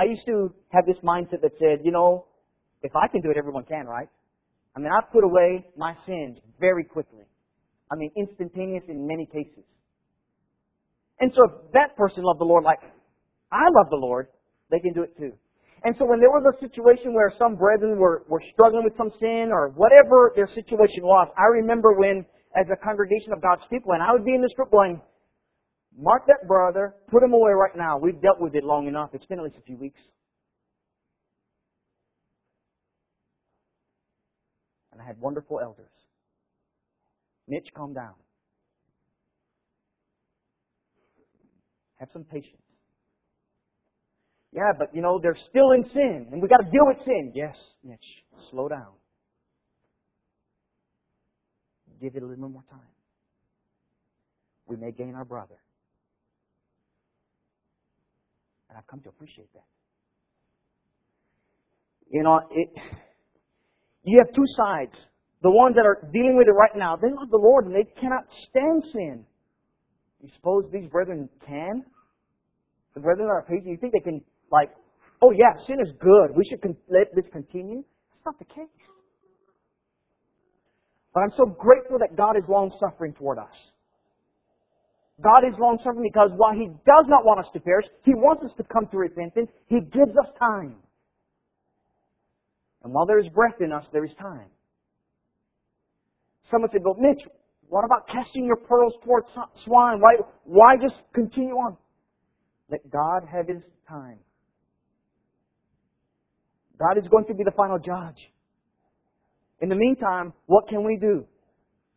I 0.00 0.04
used 0.04 0.24
to 0.26 0.54
have 0.70 0.86
this 0.86 0.96
mindset 1.04 1.42
that 1.42 1.52
said, 1.58 1.80
you 1.84 1.92
know, 1.92 2.24
if 2.82 2.96
I 2.96 3.06
can 3.08 3.20
do 3.20 3.30
it, 3.30 3.36
everyone 3.36 3.64
can, 3.64 3.84
right? 3.84 4.08
I 4.74 4.80
mean, 4.80 4.88
I 4.90 5.00
put 5.12 5.24
away 5.24 5.66
my 5.76 5.94
sins 6.06 6.38
very 6.58 6.84
quickly. 6.84 7.26
I 7.92 7.96
mean, 7.96 8.10
instantaneous 8.16 8.84
in 8.88 9.06
many 9.06 9.26
cases. 9.26 9.64
And 11.20 11.30
so 11.34 11.42
if 11.44 11.72
that 11.72 11.96
person 11.98 12.24
loved 12.24 12.40
the 12.40 12.44
Lord 12.44 12.64
like 12.64 12.78
I 13.52 13.68
love 13.76 13.90
the 13.90 14.00
Lord, 14.00 14.28
they 14.70 14.78
can 14.78 14.94
do 14.94 15.02
it 15.02 15.14
too. 15.18 15.32
And 15.84 15.94
so 15.98 16.06
when 16.06 16.18
there 16.18 16.30
was 16.30 16.44
a 16.48 16.58
situation 16.60 17.12
where 17.12 17.30
some 17.36 17.56
brethren 17.56 17.98
were, 17.98 18.24
were 18.26 18.42
struggling 18.54 18.84
with 18.84 18.96
some 18.96 19.10
sin 19.20 19.50
or 19.52 19.68
whatever 19.76 20.32
their 20.34 20.48
situation 20.54 21.04
was, 21.04 21.28
I 21.36 21.44
remember 21.60 21.92
when, 21.92 22.24
as 22.56 22.66
a 22.72 22.76
congregation 22.76 23.34
of 23.34 23.42
God's 23.42 23.68
people, 23.68 23.92
and 23.92 24.02
I 24.02 24.12
would 24.12 24.24
be 24.24 24.34
in 24.34 24.40
this 24.40 24.54
group 24.56 24.70
going, 24.70 25.00
mark 25.98 26.26
that 26.26 26.46
brother, 26.46 26.94
put 27.10 27.22
him 27.22 27.32
away 27.32 27.52
right 27.52 27.76
now. 27.76 27.98
We've 27.98 28.20
dealt 28.20 28.40
with 28.40 28.54
it 28.54 28.64
long 28.64 28.86
enough. 28.86 29.10
It's 29.12 29.26
been 29.26 29.38
at 29.38 29.44
least 29.44 29.56
a 29.58 29.62
few 29.62 29.76
weeks. 29.76 30.00
And 34.92 35.00
I 35.00 35.04
had 35.04 35.20
wonderful 35.20 35.60
elders. 35.60 35.90
Mitch, 37.48 37.68
calm 37.74 37.94
down. 37.94 38.14
Have 41.98 42.08
some 42.12 42.24
patience. 42.24 42.62
Yeah, 44.52 44.72
but 44.76 44.94
you 44.94 45.02
know, 45.02 45.20
they're 45.22 45.36
still 45.48 45.72
in 45.72 45.84
sin, 45.92 46.28
and 46.32 46.42
we 46.42 46.48
got 46.48 46.58
to 46.58 46.70
deal 46.70 46.86
with 46.86 46.98
sin. 47.04 47.32
Yes, 47.34 47.56
Mitch, 47.84 48.24
slow 48.50 48.68
down. 48.68 48.94
Give 52.00 52.16
it 52.16 52.22
a 52.22 52.26
little 52.26 52.48
more 52.48 52.64
time. 52.70 52.80
We 54.66 54.76
may 54.76 54.90
gain 54.90 55.14
our 55.14 55.24
brother. 55.24 55.56
And 58.70 58.78
I've 58.78 58.86
come 58.86 59.00
to 59.00 59.08
appreciate 59.08 59.52
that. 59.52 59.66
You 62.08 62.22
know, 62.22 62.40
it, 62.50 62.70
you 64.04 64.18
have 64.18 64.34
two 64.34 64.46
sides. 64.56 64.94
The 65.42 65.50
ones 65.50 65.74
that 65.76 65.86
are 65.86 66.08
dealing 66.12 66.36
with 66.36 66.46
it 66.46 66.52
right 66.52 66.76
now, 66.76 66.96
they 66.96 67.08
love 67.08 67.30
the 67.30 67.40
Lord 67.40 67.66
and 67.66 67.74
they 67.74 67.84
cannot 68.00 68.24
stand 68.48 68.84
sin. 68.92 69.24
You 70.22 70.28
suppose 70.36 70.64
these 70.72 70.88
brethren 70.88 71.28
can? 71.46 71.84
The 72.94 73.00
brethren 73.00 73.26
that 73.26 73.32
are 73.32 73.46
patient, 73.48 73.68
you 73.68 73.78
think 73.78 73.92
they 73.92 74.00
can, 74.00 74.20
like, 74.52 74.70
oh 75.22 75.32
yeah, 75.32 75.58
sin 75.66 75.76
is 75.80 75.92
good. 76.00 76.36
We 76.36 76.44
should 76.44 76.62
con- 76.62 76.76
let 76.88 77.14
this 77.14 77.24
continue? 77.32 77.82
That's 78.12 78.26
not 78.26 78.38
the 78.38 78.44
case. 78.44 78.68
But 81.14 81.20
I'm 81.20 81.32
so 81.36 81.46
grateful 81.46 81.98
that 81.98 82.16
God 82.16 82.36
is 82.36 82.44
long 82.48 82.70
suffering 82.78 83.14
toward 83.14 83.38
us. 83.38 83.54
God 85.22 85.44
is 85.46 85.54
long 85.58 85.78
suffering 85.78 86.02
because 86.02 86.30
while 86.36 86.54
He 86.54 86.68
does 86.86 87.06
not 87.08 87.24
want 87.24 87.40
us 87.40 87.46
to 87.52 87.60
perish, 87.60 87.86
He 88.04 88.14
wants 88.14 88.44
us 88.44 88.52
to 88.56 88.64
come 88.64 88.86
to 88.90 88.98
repentance. 88.98 89.50
He 89.66 89.80
gives 89.80 90.16
us 90.16 90.30
time. 90.40 90.76
And 92.82 92.92
while 92.92 93.06
there 93.06 93.18
is 93.18 93.28
breath 93.28 93.60
in 93.60 93.72
us, 93.72 93.84
there 93.92 94.04
is 94.04 94.12
time. 94.18 94.48
Someone 96.50 96.70
said, 96.72 96.82
"Well, 96.82 96.96
Mitch, 96.98 97.22
what 97.68 97.84
about 97.84 98.08
casting 98.08 98.46
your 98.46 98.56
pearls 98.56 98.94
towards 99.04 99.28
swine? 99.64 100.00
Why, 100.00 100.16
why 100.44 100.76
just 100.80 100.96
continue 101.14 101.54
on? 101.54 101.76
Let 102.68 102.90
God 102.90 103.22
have 103.30 103.46
His 103.46 103.62
time. 103.88 104.18
God 106.78 106.98
is 106.98 107.06
going 107.08 107.26
to 107.26 107.34
be 107.34 107.44
the 107.44 107.52
final 107.52 107.78
judge. 107.78 108.32
In 109.60 109.68
the 109.68 109.76
meantime, 109.76 110.32
what 110.46 110.66
can 110.68 110.84
we 110.84 110.96
do? 110.96 111.26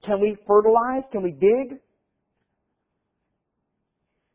Can 0.06 0.20
we 0.20 0.38
fertilize? 0.46 1.04
Can 1.12 1.24
we 1.24 1.32
dig? 1.32 1.80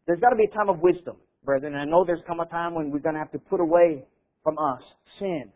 There's 0.09 0.21
got 0.21 0.31
to 0.31 0.37
be 0.37 0.47
a 0.51 0.55
time 0.57 0.71
of 0.71 0.81
wisdom, 0.81 1.17
brethren. 1.45 1.75
I 1.75 1.85
know 1.85 2.03
there's 2.03 2.23
come 2.27 2.41
a 2.41 2.47
time 2.47 2.75
when 2.75 2.91
we're 2.91 2.99
going 2.99 3.15
to 3.15 3.21
have 3.21 3.31
to 3.33 3.39
put 3.39 3.61
away 3.61 4.05
from 4.43 4.59
us 4.59 4.83
sin. 5.19 5.53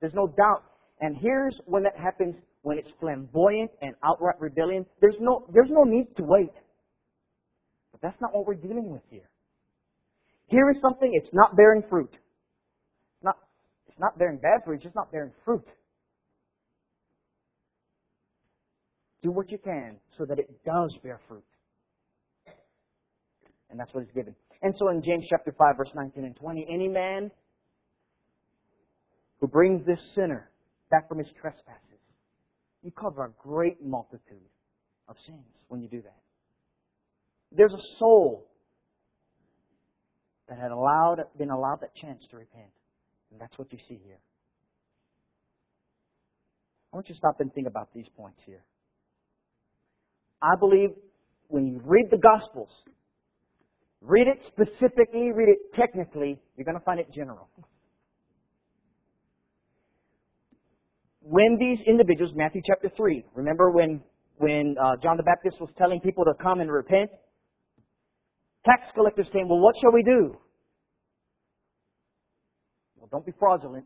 There's 0.00 0.14
no 0.14 0.28
doubt. 0.28 0.62
And 1.00 1.16
here's 1.20 1.60
when 1.66 1.82
that 1.82 1.96
happens 1.96 2.36
when 2.62 2.78
it's 2.78 2.88
flamboyant 3.00 3.72
and 3.82 3.96
outright 4.04 4.40
rebellion. 4.40 4.86
There's 5.00 5.16
no, 5.18 5.44
there's 5.52 5.70
no 5.70 5.82
need 5.82 6.06
to 6.18 6.22
wait. 6.22 6.52
But 7.90 8.00
that's 8.00 8.20
not 8.20 8.32
what 8.32 8.46
we're 8.46 8.54
dealing 8.54 8.92
with 8.92 9.02
here. 9.10 9.28
Here 10.46 10.70
is 10.70 10.80
something, 10.80 11.10
it's 11.12 11.32
not 11.32 11.56
bearing 11.56 11.82
fruit. 11.90 12.12
It's 12.12 13.24
not, 13.24 13.38
it's 13.88 13.98
not 13.98 14.16
bearing 14.20 14.38
bad 14.38 14.64
fruit, 14.64 14.74
it's 14.74 14.84
just 14.84 14.94
not 14.94 15.10
bearing 15.10 15.32
fruit. 15.44 15.66
Do 19.22 19.32
what 19.32 19.50
you 19.50 19.58
can 19.58 19.96
so 20.16 20.24
that 20.26 20.38
it 20.38 20.48
does 20.64 20.96
bear 21.02 21.18
fruit. 21.26 21.42
And 23.70 23.78
that's 23.78 23.92
what 23.92 24.04
is 24.04 24.10
given. 24.14 24.34
And 24.62 24.74
so 24.78 24.88
in 24.88 25.02
James 25.02 25.26
chapter 25.28 25.54
5, 25.56 25.76
verse 25.76 25.90
19 25.94 26.24
and 26.24 26.36
20, 26.36 26.66
any 26.68 26.88
man 26.88 27.30
who 29.40 29.48
brings 29.48 29.84
this 29.84 30.00
sinner 30.14 30.50
back 30.90 31.08
from 31.08 31.18
his 31.18 31.28
trespasses, 31.40 31.80
you 32.82 32.90
cover 32.90 33.24
a 33.24 33.30
great 33.42 33.84
multitude 33.84 34.50
of 35.08 35.16
sins 35.26 35.44
when 35.68 35.80
you 35.80 35.88
do 35.88 36.02
that. 36.02 36.18
There's 37.52 37.72
a 37.72 37.98
soul 37.98 38.46
that 40.48 40.58
had 40.58 40.70
allowed, 40.70 41.24
been 41.36 41.50
allowed 41.50 41.80
that 41.80 41.94
chance 41.94 42.24
to 42.30 42.36
repent. 42.36 42.70
And 43.30 43.40
that's 43.40 43.58
what 43.58 43.72
you 43.72 43.78
see 43.88 44.00
here. 44.04 44.18
I 46.92 46.96
want 46.96 47.08
you 47.08 47.14
to 47.14 47.18
stop 47.18 47.40
and 47.40 47.52
think 47.52 47.66
about 47.66 47.88
these 47.94 48.06
points 48.16 48.38
here. 48.46 48.62
I 50.40 50.54
believe 50.58 50.90
when 51.48 51.66
you 51.66 51.80
read 51.84 52.06
the 52.10 52.18
Gospels, 52.18 52.70
read 54.00 54.28
it 54.28 54.40
specifically, 54.48 55.32
read 55.32 55.48
it 55.48 55.58
technically, 55.74 56.40
you're 56.56 56.64
going 56.64 56.78
to 56.78 56.84
find 56.84 57.00
it 57.00 57.10
general. 57.12 57.48
When 61.20 61.58
these 61.58 61.80
individuals, 61.86 62.32
Matthew 62.36 62.62
chapter 62.64 62.88
3, 62.96 63.24
remember 63.34 63.70
when, 63.70 64.00
when 64.36 64.76
uh, 64.80 64.96
John 65.02 65.16
the 65.16 65.24
Baptist 65.24 65.60
was 65.60 65.70
telling 65.76 66.00
people 66.00 66.24
to 66.24 66.34
come 66.40 66.60
and 66.60 66.70
repent? 66.70 67.10
Tax 68.64 68.82
collectors 68.94 69.28
came, 69.32 69.48
well, 69.48 69.60
what 69.60 69.74
shall 69.80 69.92
we 69.92 70.02
do? 70.02 70.36
Well, 72.96 73.08
don't 73.10 73.26
be 73.26 73.32
fraudulent. 73.38 73.84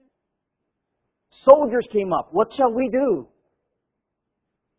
Soldiers 1.45 1.87
came 1.93 2.13
up, 2.13 2.29
what 2.33 2.49
shall 2.57 2.73
we 2.73 2.89
do? 2.89 3.29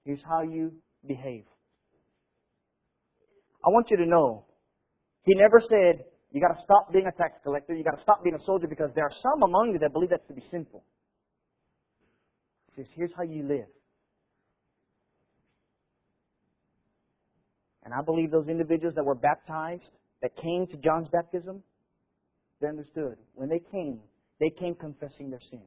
Here's 0.05 0.21
how 0.27 0.41
you 0.41 0.73
behave. 1.07 1.45
I 3.63 3.69
want 3.69 3.89
you 3.91 3.97
to 3.97 4.05
know, 4.05 4.45
he 5.23 5.35
never 5.35 5.61
said, 5.61 6.05
you 6.31 6.41
got 6.41 6.53
to 6.53 6.63
stop 6.63 6.91
being 6.91 7.05
a 7.05 7.11
tax 7.11 7.37
collector, 7.43 7.73
you 7.73 7.83
got 7.83 7.97
to 7.97 8.01
stop 8.01 8.23
being 8.23 8.35
a 8.35 8.43
soldier 8.45 8.67
because 8.67 8.89
there 8.95 9.03
are 9.03 9.13
some 9.21 9.43
among 9.43 9.71
you 9.73 9.79
that 9.79 9.93
believe 9.93 10.09
that 10.09 10.27
to 10.27 10.33
be 10.33 10.43
sinful. 10.49 10.83
He 12.67 12.81
says, 12.81 12.91
here's 12.95 13.11
how 13.15 13.23
you 13.23 13.43
live. 13.43 13.67
And 17.83 17.93
I 17.93 18.01
believe 18.01 18.31
those 18.31 18.47
individuals 18.47 18.95
that 18.95 19.03
were 19.03 19.15
baptized, 19.15 19.89
that 20.21 20.35
came 20.37 20.67
to 20.67 20.77
John's 20.77 21.09
baptism, 21.11 21.63
they 22.61 22.67
understood. 22.67 23.17
When 23.33 23.49
they 23.49 23.59
came, 23.71 23.99
they 24.39 24.49
came 24.49 24.75
confessing 24.75 25.29
their 25.29 25.41
sins. 25.49 25.63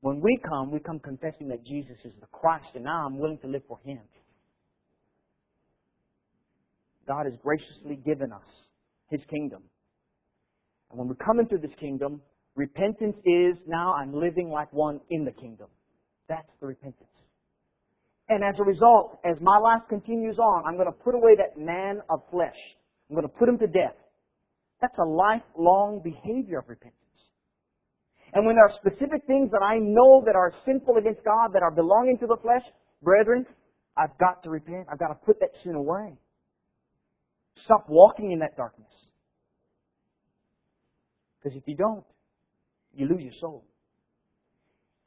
When 0.00 0.20
we 0.20 0.38
come, 0.48 0.70
we 0.70 0.80
come 0.80 0.98
confessing 0.98 1.48
that 1.48 1.64
Jesus 1.64 1.96
is 2.04 2.12
the 2.20 2.26
Christ 2.26 2.68
and 2.74 2.84
now 2.84 3.06
I'm 3.06 3.18
willing 3.18 3.38
to 3.38 3.48
live 3.48 3.62
for 3.68 3.78
Him. 3.84 4.00
God 7.06 7.24
has 7.24 7.34
graciously 7.42 7.96
given 7.96 8.32
us 8.32 8.46
His 9.08 9.20
kingdom. 9.28 9.62
And 10.90 10.98
when 10.98 11.08
we 11.08 11.14
come 11.16 11.40
into 11.40 11.58
this 11.58 11.74
kingdom, 11.78 12.20
repentance 12.54 13.16
is 13.24 13.56
now 13.66 13.94
I'm 13.94 14.12
living 14.12 14.50
like 14.50 14.72
one 14.72 15.00
in 15.10 15.24
the 15.24 15.32
kingdom. 15.32 15.68
That's 16.28 16.50
the 16.60 16.66
repentance. 16.66 17.08
And 18.28 18.44
as 18.44 18.60
a 18.60 18.64
result, 18.64 19.18
as 19.24 19.40
my 19.40 19.56
life 19.56 19.82
continues 19.88 20.38
on, 20.38 20.64
I'm 20.66 20.74
going 20.74 20.86
to 20.86 21.04
put 21.04 21.14
away 21.14 21.34
that 21.36 21.58
man 21.58 22.00
of 22.10 22.20
flesh. 22.30 22.56
I'm 23.08 23.16
going 23.16 23.26
to 23.26 23.34
put 23.34 23.48
him 23.48 23.58
to 23.58 23.66
death. 23.66 23.96
That's 24.80 24.98
a 24.98 25.04
lifelong 25.04 26.02
behavior 26.04 26.58
of 26.58 26.68
repentance. 26.68 26.94
And 28.34 28.44
when 28.44 28.56
there 28.56 28.64
are 28.64 28.74
specific 28.76 29.26
things 29.26 29.50
that 29.50 29.62
I 29.64 29.78
know 29.78 30.22
that 30.26 30.36
are 30.36 30.52
sinful 30.66 30.98
against 30.98 31.24
God, 31.24 31.52
that 31.54 31.62
are 31.62 31.70
belonging 31.70 32.18
to 32.18 32.26
the 32.26 32.36
flesh, 32.42 32.62
brethren, 33.02 33.46
I've 33.96 34.16
got 34.18 34.42
to 34.44 34.50
repent. 34.50 34.86
I've 34.92 34.98
got 34.98 35.08
to 35.08 35.14
put 35.14 35.40
that 35.40 35.50
sin 35.64 35.74
away. 35.74 36.18
Stop 37.64 37.86
walking 37.88 38.32
in 38.32 38.38
that 38.40 38.56
darkness. 38.56 38.88
Because 41.42 41.56
if 41.56 41.62
you 41.66 41.76
don't, 41.76 42.04
you 42.94 43.06
lose 43.06 43.22
your 43.22 43.32
soul. 43.40 43.64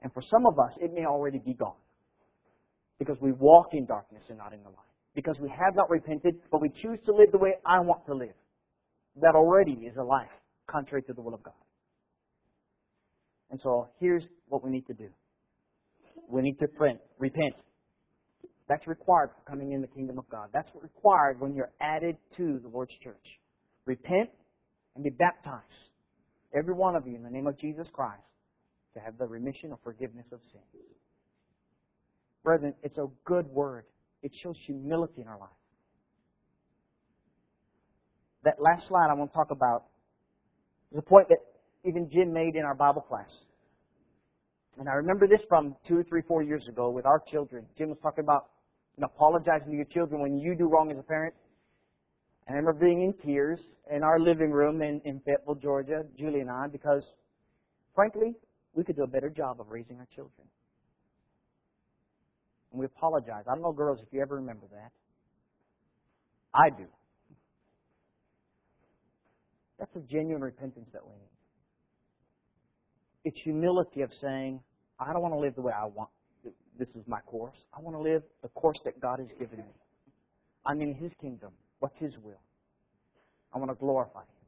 And 0.02 0.12
for 0.14 0.22
some 0.22 0.45
of 0.45 0.58
us, 0.60 0.72
it 0.80 0.91
may 0.93 1.06
already 1.06 1.39
be 1.39 1.54
gone. 1.54 1.76
Because 2.99 3.18
we 3.22 3.32
walk 3.32 3.70
in 3.74 3.86
darkness 3.86 4.24
and 4.30 4.38
not 4.38 4.54
in 4.54 4.64
the 4.64 4.70
light. 4.70 4.78
Because 5.14 5.38
we 5.39 5.49
have 5.49 5.76
not 5.76 5.89
repented, 5.89 6.36
but 6.52 6.62
we 6.62 6.70
choose 6.70 6.99
to 7.06 7.14
live 7.14 7.32
the 7.32 7.38
way 7.38 7.56
I 7.66 7.80
want 7.80 8.06
to 8.06 8.14
live. 8.14 8.34
That 9.22 9.36
already 9.36 9.74
is 9.74 9.97
a 9.97 10.04
life 10.04 10.30
contrary 10.68 11.04
to 11.04 11.14
the 11.14 11.22
will 11.22 11.34
of 11.34 11.43
God. 11.43 11.54
And 13.49 13.60
so 13.62 13.89
here's 13.99 14.24
what 14.47 14.64
we 14.64 14.70
need 14.72 14.88
to 14.88 14.93
do. 14.93 15.10
We 16.30 16.41
need 16.41 16.58
to 16.60 16.68
repent. 17.20 17.56
That's 18.72 18.88
required 18.88 19.32
for 19.36 19.51
coming 19.51 19.74
in 19.74 19.82
the 19.82 19.88
kingdom 19.88 20.17
of 20.17 20.30
God. 20.30 20.47
That's 20.53 20.69
required 20.82 21.41
when 21.41 21.53
you're 21.53 21.74
added 21.82 22.15
to 22.38 22.57
the 22.59 22.69
Lord's 22.69 22.93
church. 23.03 23.41
Repent 23.86 24.30
and 24.95 25.03
be 25.03 25.09
baptized. 25.09 25.65
Every 26.57 26.74
one 26.74 26.95
of 26.95 27.05
you 27.05 27.17
in 27.17 27.24
the 27.24 27.30
name 27.30 27.47
of 27.47 27.59
Jesus 27.59 27.86
Christ 27.91 28.24
to 28.93 29.01
have 29.01 29.17
the 29.17 29.28
remission 29.28 29.72
or 29.74 29.80
forgiveness 29.84 30.26
of 30.32 30.39
sins. 30.53 30.63
Brethren, 32.45 32.74
it's 32.82 32.97
a 32.97 33.07
good 33.26 33.45
word. 33.47 33.84
It 34.24 34.32
shows 34.41 34.55
humility 34.65 35.19
in 35.19 35.28
our 35.28 35.38
life. 35.38 35.49
That 38.45 38.55
last 38.57 38.88
slide 38.88 39.09
I 39.09 39.15
want 39.15 39.32
to 39.32 39.36
talk 39.36 39.51
about 39.51 39.88
is 40.93 40.97
a 40.97 41.01
point 41.01 41.28
that 41.28 41.39
even 41.84 42.09
Jim 42.09 42.32
made 42.32 42.55
in 42.55 42.63
our 42.63 42.76
Bible 42.76 43.01
class. 43.01 43.32
And 44.80 44.88
I 44.88 44.93
remember 44.93 45.28
this 45.28 45.41
from 45.49 45.76
two, 45.86 46.05
three, 46.07 46.22
four 46.26 46.41
years 46.41 46.69
ago 46.69 46.89
with 46.89 47.05
our 47.05 47.22
children. 47.30 47.65
Jim 47.78 47.89
was 47.89 47.97
talking 48.01 48.24
about 48.24 48.51
know, 48.98 49.06
apologizing 49.06 49.72
to 49.72 49.76
your 49.76 49.86
children 49.86 50.22
when 50.22 50.38
you 50.38 50.56
do 50.56 50.68
wrong 50.68 50.92
as 50.92 50.98
a 50.98 51.04
parent. 51.04 51.34
And 52.48 52.56
I 52.56 52.60
remember 52.60 52.86
being 52.86 53.02
in 53.02 53.14
tears 53.14 53.60
in 53.92 54.04
our 54.04 54.20
living 54.20 54.52
room 54.52 54.82
in, 54.82 55.02
in 55.06 55.20
Fayetteville, 55.22 55.56
Georgia, 55.56 56.04
Julie 56.18 56.42
and 56.42 56.50
I, 56.50 56.68
because 56.68 57.04
frankly, 57.96 58.36
we 58.74 58.84
could 58.84 58.96
do 58.96 59.04
a 59.04 59.08
better 59.08 59.30
job 59.30 59.60
of 59.60 59.70
raising 59.70 59.98
our 59.98 60.08
children. 60.14 60.48
And 62.72 62.80
we 62.80 62.86
apologize. 62.86 63.44
I 63.48 63.54
don't 63.54 63.62
know, 63.62 63.74
girls, 63.74 64.00
if 64.02 64.08
you 64.12 64.22
ever 64.22 64.36
remember 64.36 64.66
that. 64.72 64.92
I 66.54 66.70
do. 66.70 66.86
That's 69.80 69.96
a 69.96 70.00
genuine 70.00 70.42
repentance 70.42 70.88
that 70.94 71.02
we 71.06 71.14
need. 71.14 71.28
It's 73.24 73.39
humility 73.42 74.02
of 74.02 74.12
saying, 74.22 74.62
I 75.00 75.12
don't 75.12 75.22
want 75.22 75.34
to 75.34 75.39
live 75.39 75.56
the 75.56 75.62
way 75.62 75.74
I 75.74 75.86
want. 75.86 76.10
This 76.78 76.89
is 76.95 77.03
my 77.07 77.19
course. 77.22 77.57
I 77.74 77.82
want 77.82 77.95
to 77.95 78.01
live 78.01 78.24
the 78.41 78.49
course 78.49 78.80
that 78.86 78.99
God 78.99 79.19
has 79.19 79.30
given 79.39 79.59
me. 79.59 79.74
I'm 80.65 80.82
in 80.82 80.93
His 80.93 81.11
kingdom. 81.19 81.51
What's 81.80 81.97
His 81.99 82.13
will? 82.24 82.39
I 83.53 83.57
want 83.57 83.72
to 83.72 83.76
glorify 83.76 84.22
Him. 84.22 84.41